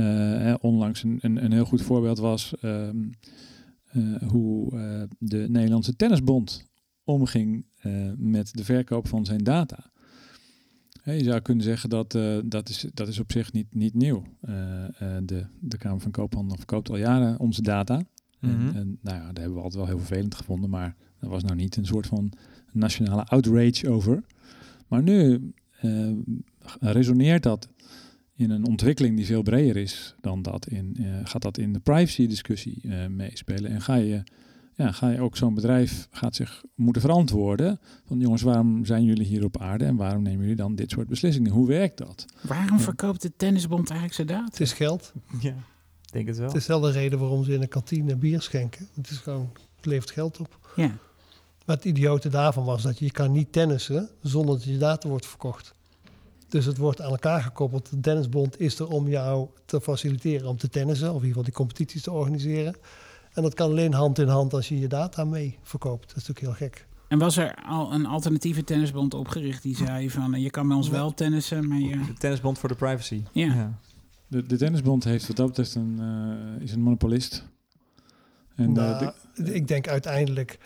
[0.00, 3.08] hè, onlangs een, een, een heel goed voorbeeld was ehm,
[3.84, 6.64] eh, hoe eh, de Nederlandse Tennisbond
[7.04, 9.90] omging eh, met de verkoop van zijn data.
[11.16, 14.22] Je zou kunnen zeggen dat eh, dat, is, dat is op zich niet, niet nieuw.
[14.40, 18.02] Eh, eh, de, de Kamer van Koophandel verkoopt al jaren onze data.
[18.40, 18.52] Mhm.
[18.52, 21.42] En, en nou ja, daar hebben we altijd wel heel vervelend gevonden, maar er was
[21.42, 22.32] nou niet een soort van
[22.72, 24.24] nationale outrage over.
[24.88, 26.10] Maar nu eh,
[26.80, 27.68] resoneert dat
[28.38, 30.66] in een ontwikkeling die veel breder is dan dat.
[30.66, 33.70] In, eh, gaat dat in de privacy-discussie eh, meespelen?
[33.70, 34.22] En ga je,
[34.74, 39.26] ja, ga je ook zo'n bedrijf gaat zich moeten verantwoorden van jongens, waarom zijn jullie
[39.26, 41.52] hier op aarde en waarom nemen jullie dan dit soort beslissingen?
[41.52, 42.26] Hoe werkt dat?
[42.40, 44.44] Waarom verkoopt de tennisbond eigenlijk zijn data?
[44.44, 45.12] Het is geld.
[45.40, 45.54] ja.
[46.12, 46.46] Denk het wel.
[46.46, 48.88] Het is wel de reden waarom ze in een kantine bier schenken.
[48.94, 50.72] Het is gewoon, het levert geld op.
[50.76, 50.98] Ja.
[51.64, 55.08] Maar het idiote daarvan was dat je, je kan niet tennissen zonder dat je data
[55.08, 55.76] wordt verkocht.
[56.48, 57.90] Dus het wordt aan elkaar gekoppeld.
[57.90, 61.44] De tennisbond is er om jou te faciliteren om te tennissen, of in ieder geval
[61.44, 62.74] die competities te organiseren.
[63.32, 66.08] En dat kan alleen hand in hand als je je data mee verkoopt.
[66.08, 66.86] Dat is natuurlijk heel gek.
[67.08, 70.76] En was er al een alternatieve tennisbond opgericht die zei van eh, je kan bij
[70.76, 72.04] ons wel tennissen, maar je...
[72.06, 73.22] De tennisbond voor de privacy.
[73.32, 73.78] Ja.
[74.26, 75.98] De, de tennisbond heeft wat dat betreft een,
[76.58, 77.44] eh, is een monopolist.
[78.54, 80.58] En eh, Nou, de- ik denk uiteindelijk,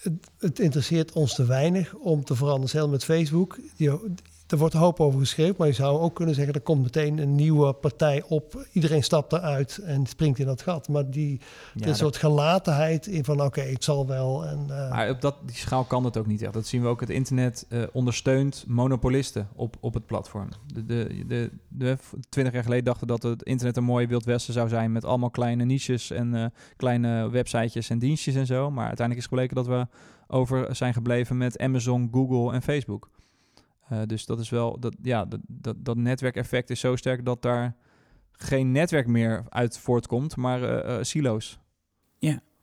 [0.00, 2.68] het, het interesseert ons te weinig om te veranderen.
[2.68, 4.10] Zelfs met Facebook, je,
[4.48, 7.18] er wordt een hoop over geschreven, maar je zou ook kunnen zeggen, er komt meteen
[7.18, 8.66] een nieuwe partij op.
[8.72, 10.88] Iedereen stapt eruit en springt in dat gat.
[10.88, 11.40] Maar die,
[11.74, 14.46] Ja, dat- soort gelatenheid in van, oké, het zal wel.
[14.46, 16.52] En, eh, Maar op dat, die schaal kan het ook niet echt.
[16.52, 17.00] Dat zien we ook.
[17.00, 20.48] Het internet eh, ondersteunt monopolisten op, op het platform.
[20.74, 21.96] De, de, de, de,
[22.28, 24.92] 20 jaar geleden dachten dat het internet een mooie Wild Westen zou zijn...
[24.92, 26.44] met allemaal kleine niches en eh,
[26.76, 28.70] kleine websitejes en dienstjes en zo.
[28.70, 29.86] Maar uiteindelijk is gebleken dat we
[30.26, 33.08] over zijn gebleven met Amazon, Google en Facebook.
[33.88, 34.80] Eh, dus dat is wel...
[34.80, 37.74] Dat, ja, dat, dat, dat netwerkeffect is zo sterk dat daar
[38.32, 40.36] geen netwerk meer uit voortkomt...
[40.36, 41.58] maar eh, eh, silo's.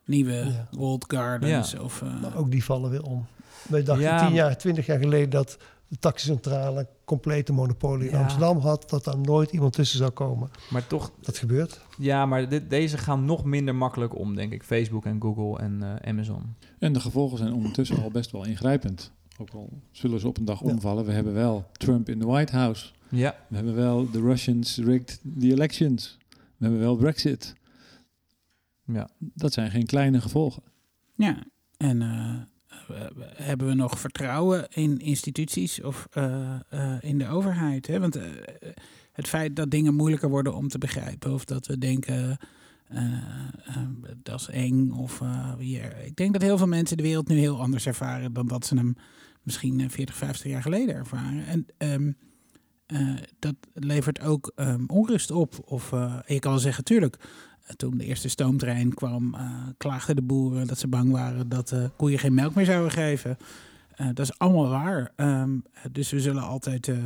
[0.08, 0.68] Nieuwe Ja.
[0.78, 2.02] Old Gardens of...
[2.02, 3.26] eh, maar ook die vallen weer om.
[3.68, 5.56] Wij dachten Ja, tien jaar, twintig jaar geleden dat
[5.88, 8.22] de taxicentrale complete monopolie in Ja.
[8.22, 8.88] Amsterdam had.
[8.90, 10.50] Dat daar nooit iemand tussen zou komen.
[10.70, 11.80] Maar toch Dat gebeurt.
[11.98, 14.62] Ja, maar dit, deze gaan nog minder makkelijk om, denk ik.
[14.62, 16.54] Facebook en Google en eh, Amazon.
[16.78, 19.12] En de gevolgen zijn ondertussen al best wel ingrijpend.
[19.38, 20.66] Ook al zullen ze op een dag Ja.
[20.66, 21.04] omvallen.
[21.04, 22.92] We hebben wel Trump in de White House.
[23.08, 26.18] Ja, We hebben wel de Russians rigged the elections.
[26.30, 27.54] We hebben wel Brexit.
[28.84, 29.08] ja.
[29.18, 30.62] Dat zijn geen kleine gevolgen.
[31.14, 31.44] Ja,
[31.76, 32.34] en eh,
[33.36, 37.86] hebben we nog vertrouwen in instituties of eh, eh, in de overheid?
[37.86, 38.00] Hè?
[38.00, 38.18] Want
[39.12, 42.38] het feit dat dingen moeilijker worden om te begrijpen, of dat we denken.
[42.88, 43.12] Eh,
[43.64, 43.76] eh,
[44.22, 44.90] dat is eng.
[44.90, 46.04] Of, eh, hier.
[46.04, 48.76] Ik denk dat heel veel mensen de wereld nu heel anders ervaren dan dat ze
[48.76, 48.96] hem
[49.42, 51.46] misschien eh, 40, 50 jaar geleden ervaren.
[51.46, 52.12] En ehm,
[52.86, 55.54] eh, dat levert ook ehm, onrust op.
[55.64, 57.16] Of eh, je kan wel zeggen, tuurlijk,
[57.66, 61.72] eh, toen de eerste stoomtrein kwam, eh, klaagden de boeren dat ze bang waren dat
[61.72, 63.36] eh, koeien geen melk meer zouden geven.
[63.96, 65.12] Eh, dat is allemaal waar.
[65.16, 65.58] Ehm,
[65.92, 66.96] dus we zullen altijd eh,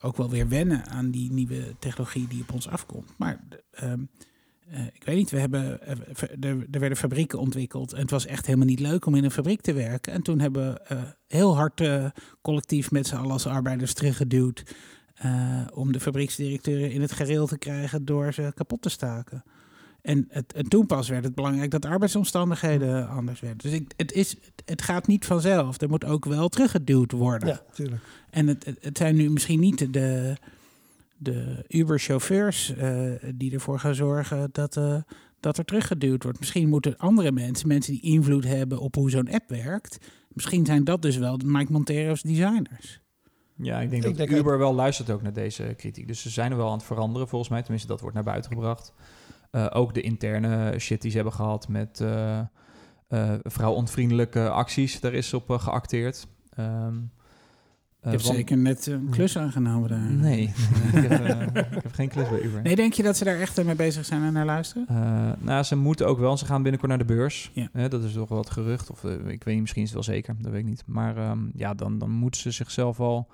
[0.00, 3.10] ook wel weer wennen aan die nieuwe technologie die op ons afkomt.
[3.18, 3.40] Maar
[3.70, 3.98] ehm, eh,
[4.92, 5.96] ik weet niet, we hebben, eh,
[6.40, 9.30] er, er werden fabrieken ontwikkeld en het was echt helemaal niet leuk om in een
[9.30, 10.12] fabriek te werken.
[10.12, 12.06] En toen hebben we eh, heel hard eh,
[12.42, 14.64] collectief met z'n allen als arbeiders teruggeduwd
[15.14, 19.42] eh, om de fabrieksdirecteuren in het gereel te krijgen door ze kapot te staken.
[20.02, 23.58] En, het, en toen pas werd het belangrijk dat de arbeidsomstandigheden anders werden.
[23.58, 25.80] Dus ik, het, is, het gaat niet vanzelf.
[25.80, 27.48] Er moet ook wel teruggeduwd worden.
[27.48, 28.02] Ja, natuurlijk.
[28.30, 30.36] En het, het zijn nu misschien niet de,
[31.22, 34.96] de Uber-chauffeurs eh, die ervoor gaan zorgen dat, eh,
[35.40, 36.38] dat er teruggeduwd wordt.
[36.38, 39.98] Misschien moeten andere mensen, mensen die invloed hebben op hoe zo'n app werkt,
[40.28, 43.00] misschien zijn dat dus wel de Mike Montero's designers.
[43.56, 46.06] Ja, ik denk Ik dat denk Uber wel luistert ook naar deze kritiek.
[46.06, 47.62] Dus ze zijn er wel aan het veranderen, volgens mij.
[47.62, 48.92] Tenminste, dat wordt naar buiten gebracht.
[49.50, 52.40] Eh, ook de interne shit die ze hebben gehad met eh
[53.12, 55.00] eh, vrouwontvriendelijke acties.
[55.00, 56.26] Daar is op geacteerd.
[56.54, 56.94] Ehm,
[58.02, 60.10] Je eh, hebt want- zeker net een klus aangenomen daar.
[60.10, 60.52] Nee, ik,
[60.92, 62.62] heb, eh, ik heb geen klus bij Uber.
[62.62, 64.86] Nee, denk je dat ze daar echt mee bezig zijn en naar luisteren?
[64.88, 66.36] Eh, nou, ze moeten ook wel.
[66.36, 67.50] Ze gaan binnenkort naar de beurs.
[67.54, 67.68] Ja.
[67.72, 68.90] Hè, dat is toch wel het gerucht.
[68.90, 70.34] Of eh, ik weet niet, misschien is het wel zeker.
[70.38, 70.82] Dat weet ik niet.
[70.86, 73.28] Maar ehm, ja, dan, dan moeten ze zichzelf wel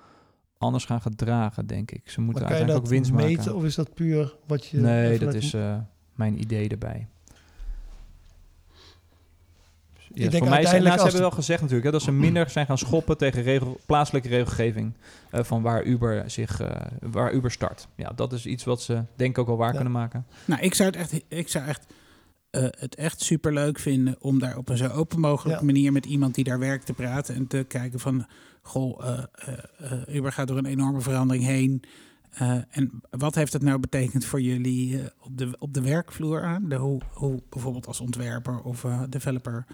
[0.57, 2.09] anders gaan gedragen, denk ik.
[2.09, 3.55] Ze moeten Maar kan je uiteindelijk dat ook winst meten maken.
[3.55, 4.77] of is dat puur wat je...
[4.77, 5.77] Nee, dat is eh,
[6.15, 7.07] mijn idee erbij.
[10.13, 12.11] Ja, denk voor mij zijn, uiteindelijk nou, ze hebben wel gezegd natuurlijk hè, dat ze
[12.11, 14.93] minder zijn gaan schoppen tegen regel, plaatselijke regelgeving
[15.31, 17.87] eh, van waar Uber zich, eh, waar Uber start.
[17.95, 19.73] Ja, dat is iets wat ze denk ik ook wel waar Ja.
[19.75, 20.25] Kunnen maken.
[20.45, 21.85] Nou, ik zou het echt, ik zou echt
[22.49, 25.65] eh, het echt super leuk vinden om daar op een zo open mogelijke Ja.
[25.65, 28.25] manier met iemand die daar werkt te praten en te kijken van,
[28.61, 31.83] goh, eh, eh, eh, Uber gaat door een enorme verandering heen.
[32.29, 36.69] Eh, en wat heeft dat nou betekend voor jullie op, de, op de werkvloer aan?
[36.69, 39.65] De, hoe, hoe bijvoorbeeld als ontwerper of eh, developer,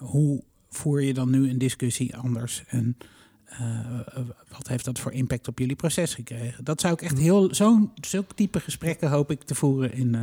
[0.00, 2.64] hoe voer je dan nu een discussie anders?
[2.68, 2.96] En
[3.44, 3.60] eh,
[4.14, 4.24] eh,
[4.56, 6.64] wat heeft dat voor impact op jullie proces gekregen?
[6.64, 10.22] Dat zou ik echt heel, zo'n zulke type gesprekken hoop ik te voeren in, eh,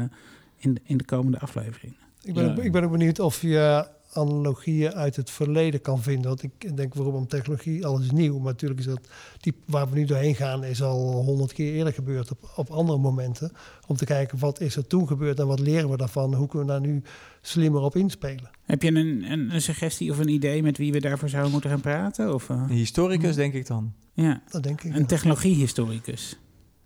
[0.58, 1.94] in, de- in de komende aflevering.
[2.24, 2.52] Ik ben, Ja.
[2.52, 3.88] ook, ik ben ook benieuwd of je
[4.18, 6.28] analogieën uit het verleden kan vinden.
[6.28, 8.36] Want ik denk waarom technologie, alles is nieuw.
[8.38, 9.00] Maar natuurlijk is dat,
[9.40, 12.98] die, waar we nu doorheen gaan, is al honderd keer eerder gebeurd op, op andere
[13.00, 13.52] momenten.
[13.88, 16.34] Om te kijken wat is er toen gebeurd en wat leren we daarvan?
[16.34, 17.02] Hoe kunnen we daar nu
[17.42, 18.50] slimmer op inspelen?
[18.66, 21.70] Heb je een, een, een suggestie of een idee met wie we daarvoor zouden moeten
[21.70, 22.34] gaan praten?
[22.34, 23.94] Of, eh, Een historicus, denk ik dan.
[24.14, 24.94] ja, Dat denk ik.
[24.94, 25.06] een ja.
[25.06, 26.40] technologiehistoricus.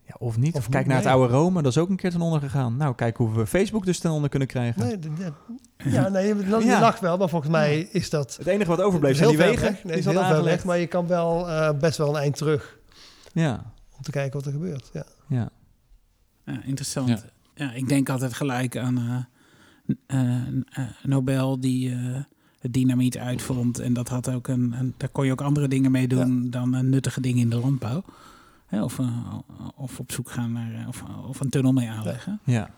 [0.07, 0.53] Ja, of niet.
[0.55, 2.39] Of, Of kijk niet, naar het oude Rome, dat is ook een keer ten onder
[2.39, 2.77] gegaan.
[2.77, 4.81] Nou, kijk hoe we Facebook dus ten onder kunnen krijgen.
[4.85, 4.97] Nee,
[5.83, 6.79] ja, nee, je, je Ja.
[6.79, 9.61] lacht wel, maar volgens mij is dat Het enige wat overbleef zijn die wegen.
[9.61, 9.83] weg.
[9.83, 12.21] Nee, is ze heel hadden ver weg, maar je kan wel eh, best wel een
[12.21, 12.77] eind terug
[13.33, 13.63] Ja,
[13.97, 14.89] om te kijken wat er gebeurt.
[14.93, 15.05] Ja.
[15.27, 15.49] ja.
[16.45, 17.07] Ja, interessant.
[17.09, 17.19] Ja.
[17.55, 17.71] Ja.
[17.71, 19.27] ik denk altijd gelijk aan
[20.07, 20.25] eh,
[20.69, 21.97] eh, Nobel die eh,
[22.59, 23.79] het dynamiet uitvond.
[23.79, 26.73] En dat had ook een, een- daar kon je ook andere dingen mee doen dan
[26.73, 28.03] een nuttige dingen in de landbouw.
[28.67, 28.99] Hè, of,
[29.75, 32.39] of op zoek gaan naar, of, of een tunnel mee aanleggen.
[32.43, 32.69] ja.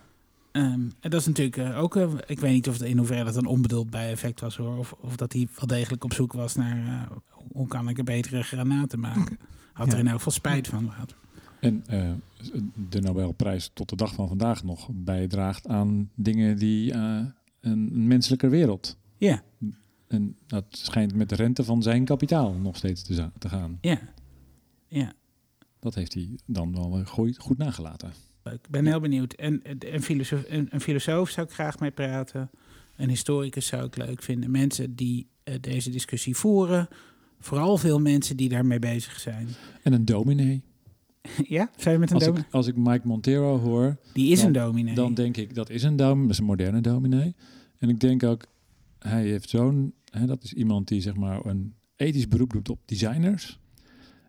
[0.52, 3.24] Ehm, en dat is natuurlijk eh, ook, eh, ik weet niet of het in hoeverre
[3.24, 4.78] dat een onbedoeld bijeffect was hoor.
[4.78, 7.18] Of, of dat hij wel degelijk op zoek was naar eh,
[7.52, 9.40] hoe kan ik een betere granaten maken.
[9.74, 11.16] Had er in elk geval spijt van gehad.
[11.60, 11.84] En
[12.90, 16.94] de Nobelprijs tot de dag van vandaag nog bijdraagt aan dingen die
[17.62, 18.98] een menselijke wereld.
[19.18, 19.44] Ja,
[20.08, 23.78] En dat schijnt met de rente van zijn kapitaal nog steeds te, te gaan.
[23.82, 24.00] ja,
[24.88, 25.14] ja.
[25.80, 28.12] Dat heeft hij dan wel goed, goed nagelaten.
[28.44, 29.34] Ik ben heel benieuwd.
[29.34, 29.62] En
[29.94, 32.50] een filosoof, een, filosoof zou ik graag mee praten.
[32.96, 34.52] Een historicus zou ik leuk vinden.
[34.52, 36.88] Mensen die eh, deze discussie voeren.
[37.40, 39.48] Vooral veel mensen die daarmee bezig zijn.
[39.84, 40.64] En een dominee.
[41.58, 42.52] ja, zijn we met een Als ik, dominee?
[42.52, 44.96] als ik Mike Montero hoor, Die is dan- een dominee.
[44.96, 47.36] dan denk ik dat is een dominee, dat is een moderne dominee.
[47.78, 48.46] En ik denk ook,
[49.00, 49.94] hij heeft zo'n,
[50.26, 53.60] dat is iemand die zeg maar een ethisch beroep doet op designers.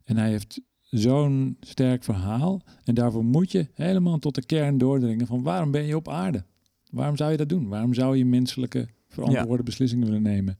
[0.04, 0.60] En hij heeft
[1.00, 2.60] zo'n sterk verhaal.
[2.84, 6.44] En daarvoor moet je helemaal tot de kern doordringen van waarom ben je op aarde?
[6.90, 7.68] Waarom zou je dat doen?
[7.68, 10.58] Waarom zou je menselijke verantwoorde beslissingen willen nemen?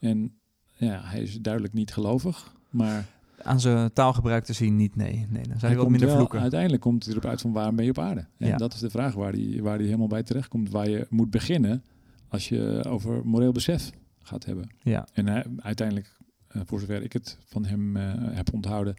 [0.00, 0.38] En
[0.76, 3.06] ja, hij is duidelijk niet gelovig, maar
[3.42, 5.12] Aan zijn taalgebruik te zien niet, nee.
[5.12, 6.40] nee dan zou hij hij wat komt minder wel- vloeken.
[6.40, 8.26] Uiteindelijk komt het erop uit van waarom ben je op aarde?
[8.38, 8.56] En Ja.
[8.56, 10.70] dat is de vraag waar hij waar die helemaal bij terechtkomt.
[10.70, 11.84] Waar je moet beginnen
[12.28, 13.90] als je over moreel besef
[14.22, 14.68] gaat hebben.
[14.82, 15.06] Ja.
[15.12, 16.16] En hij- uiteindelijk,
[16.48, 18.94] eh, voor zover ik het van hem eh, heb onthouden,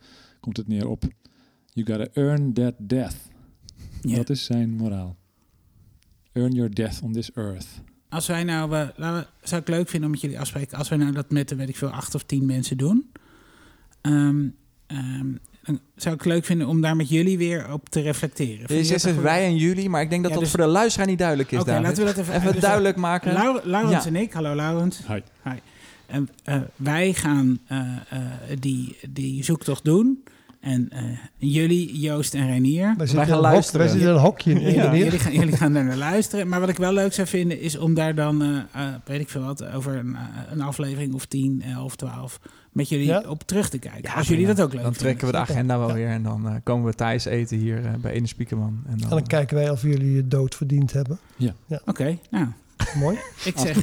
[0.45, 1.03] komt het neer op
[1.73, 3.15] You gotta earn that death.
[4.01, 5.15] Dat is zijn moraal.
[6.31, 7.67] Earn your death on this earth.
[8.09, 10.97] Als wij nou, laten we, zou ik leuk vinden om met jullie afspreken, als wij
[10.97, 13.11] nou dat met, weet ik veel, acht of tien mensen doen,
[14.01, 14.47] ehm,
[14.87, 15.31] ehm,
[15.63, 18.67] dan zou ik het leuk vinden om daar met jullie weer op te reflecteren.
[18.67, 20.71] Vind Je zegt wij en jullie, maar ik denk dat Ja, dat dus- voor de
[20.71, 21.59] luisteraar niet duidelijk is.
[21.59, 23.33] Oké, laten we dat even- even dus- duidelijk maken.
[23.33, 24.09] Lau- Laurens Ja.
[24.09, 24.99] en ik, hallo Laurens.
[25.07, 25.19] Hi.
[26.07, 28.21] En eh, wij gaan eh, eh,
[28.59, 30.23] die, die zoektocht doen.
[30.65, 31.03] En eh,
[31.37, 32.93] jullie, Joost en Reinier.
[32.97, 33.79] Wij zitten, gaan in een hok- luisteren.
[33.79, 35.03] wij zitten in een hokje in Ja, Reinier.
[35.03, 36.47] jullie, gaan, jullie gaan daar naar luisteren.
[36.47, 38.57] Maar wat ik wel leuk zou vinden is om daar dan, eh,
[38.87, 40.15] eh, weet ik veel wat, over een,
[40.51, 42.39] een aflevering of 10, 11, 12
[42.71, 43.23] met jullie Ja.
[43.27, 44.01] op terug te kijken.
[44.09, 45.55] Ja, als jullie dat ook leuk Dan trekken we de vinden.
[45.55, 45.93] agenda wel Ja.
[45.93, 48.81] weer en dan komen we Thijs eten hier bij Ene Spiekerman.
[48.85, 51.19] En dan, En dan kijken wij of jullie je dood verdiend hebben.
[51.85, 52.47] Oké, nou,
[52.99, 53.17] Mooi.
[53.45, 53.79] ik zeg,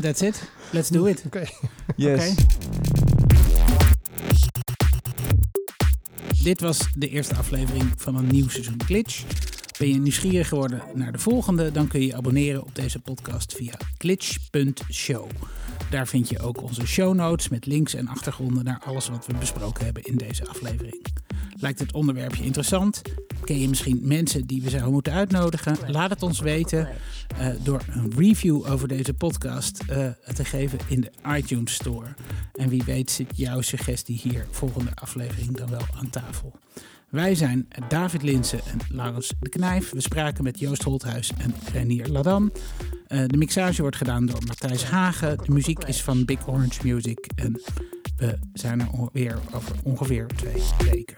[0.00, 0.50] that's it.
[0.70, 1.22] Let's do it.
[1.26, 1.44] Oké.
[1.96, 2.30] Yes.
[2.30, 2.34] Oké.
[6.42, 9.24] Dit was de eerste aflevering van een nieuw seizoen Glitch.
[9.78, 11.70] Ben je nieuwsgierig geworden naar de volgende?
[11.70, 15.30] Dan kun je je abonneren op deze podcast via glitch.show.
[15.90, 19.34] Daar vind je ook onze show notes met links en achtergronden naar alles wat we
[19.34, 21.06] besproken hebben in deze aflevering.
[21.56, 23.02] Lijkt het onderwerpje interessant?
[23.44, 25.76] Ken je misschien mensen die we zouden moeten uitnodigen?
[25.86, 26.88] Laat het ons weten
[27.38, 32.14] eh, door een review over deze podcast eh, te geven in de iTunes Store.
[32.54, 36.52] En wie weet zit jouw suggestie hier volgende aflevering dan wel aan tafel.
[37.12, 39.90] Wij zijn David Linsen en Laurens de Knijf.
[39.90, 42.52] We spraken met Joost Holthuis en Renier Ladam.
[43.06, 45.36] Eh, de mixage wordt gedaan door Matthijs Hagen.
[45.36, 47.26] De muziek is van Big Orange Music.
[47.34, 47.62] En
[48.16, 51.16] we zijn er weer over ongeveer twee weken.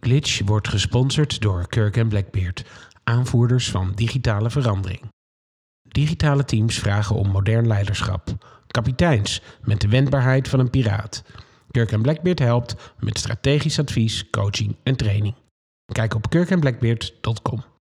[0.00, 2.64] Glitch wordt gesponsord door Kirk en Blackbeard,
[3.04, 5.00] aanvoerders van digitale verandering.
[5.82, 8.28] Digitale teams vragen om modern leiderschap.
[8.66, 11.22] Kapiteins met de wendbaarheid van een piraat.
[11.74, 15.34] Kirk Blackbeard helpt met strategisch advies, coaching en training.
[15.92, 17.73] Kijk op kirkandblackbeard.com.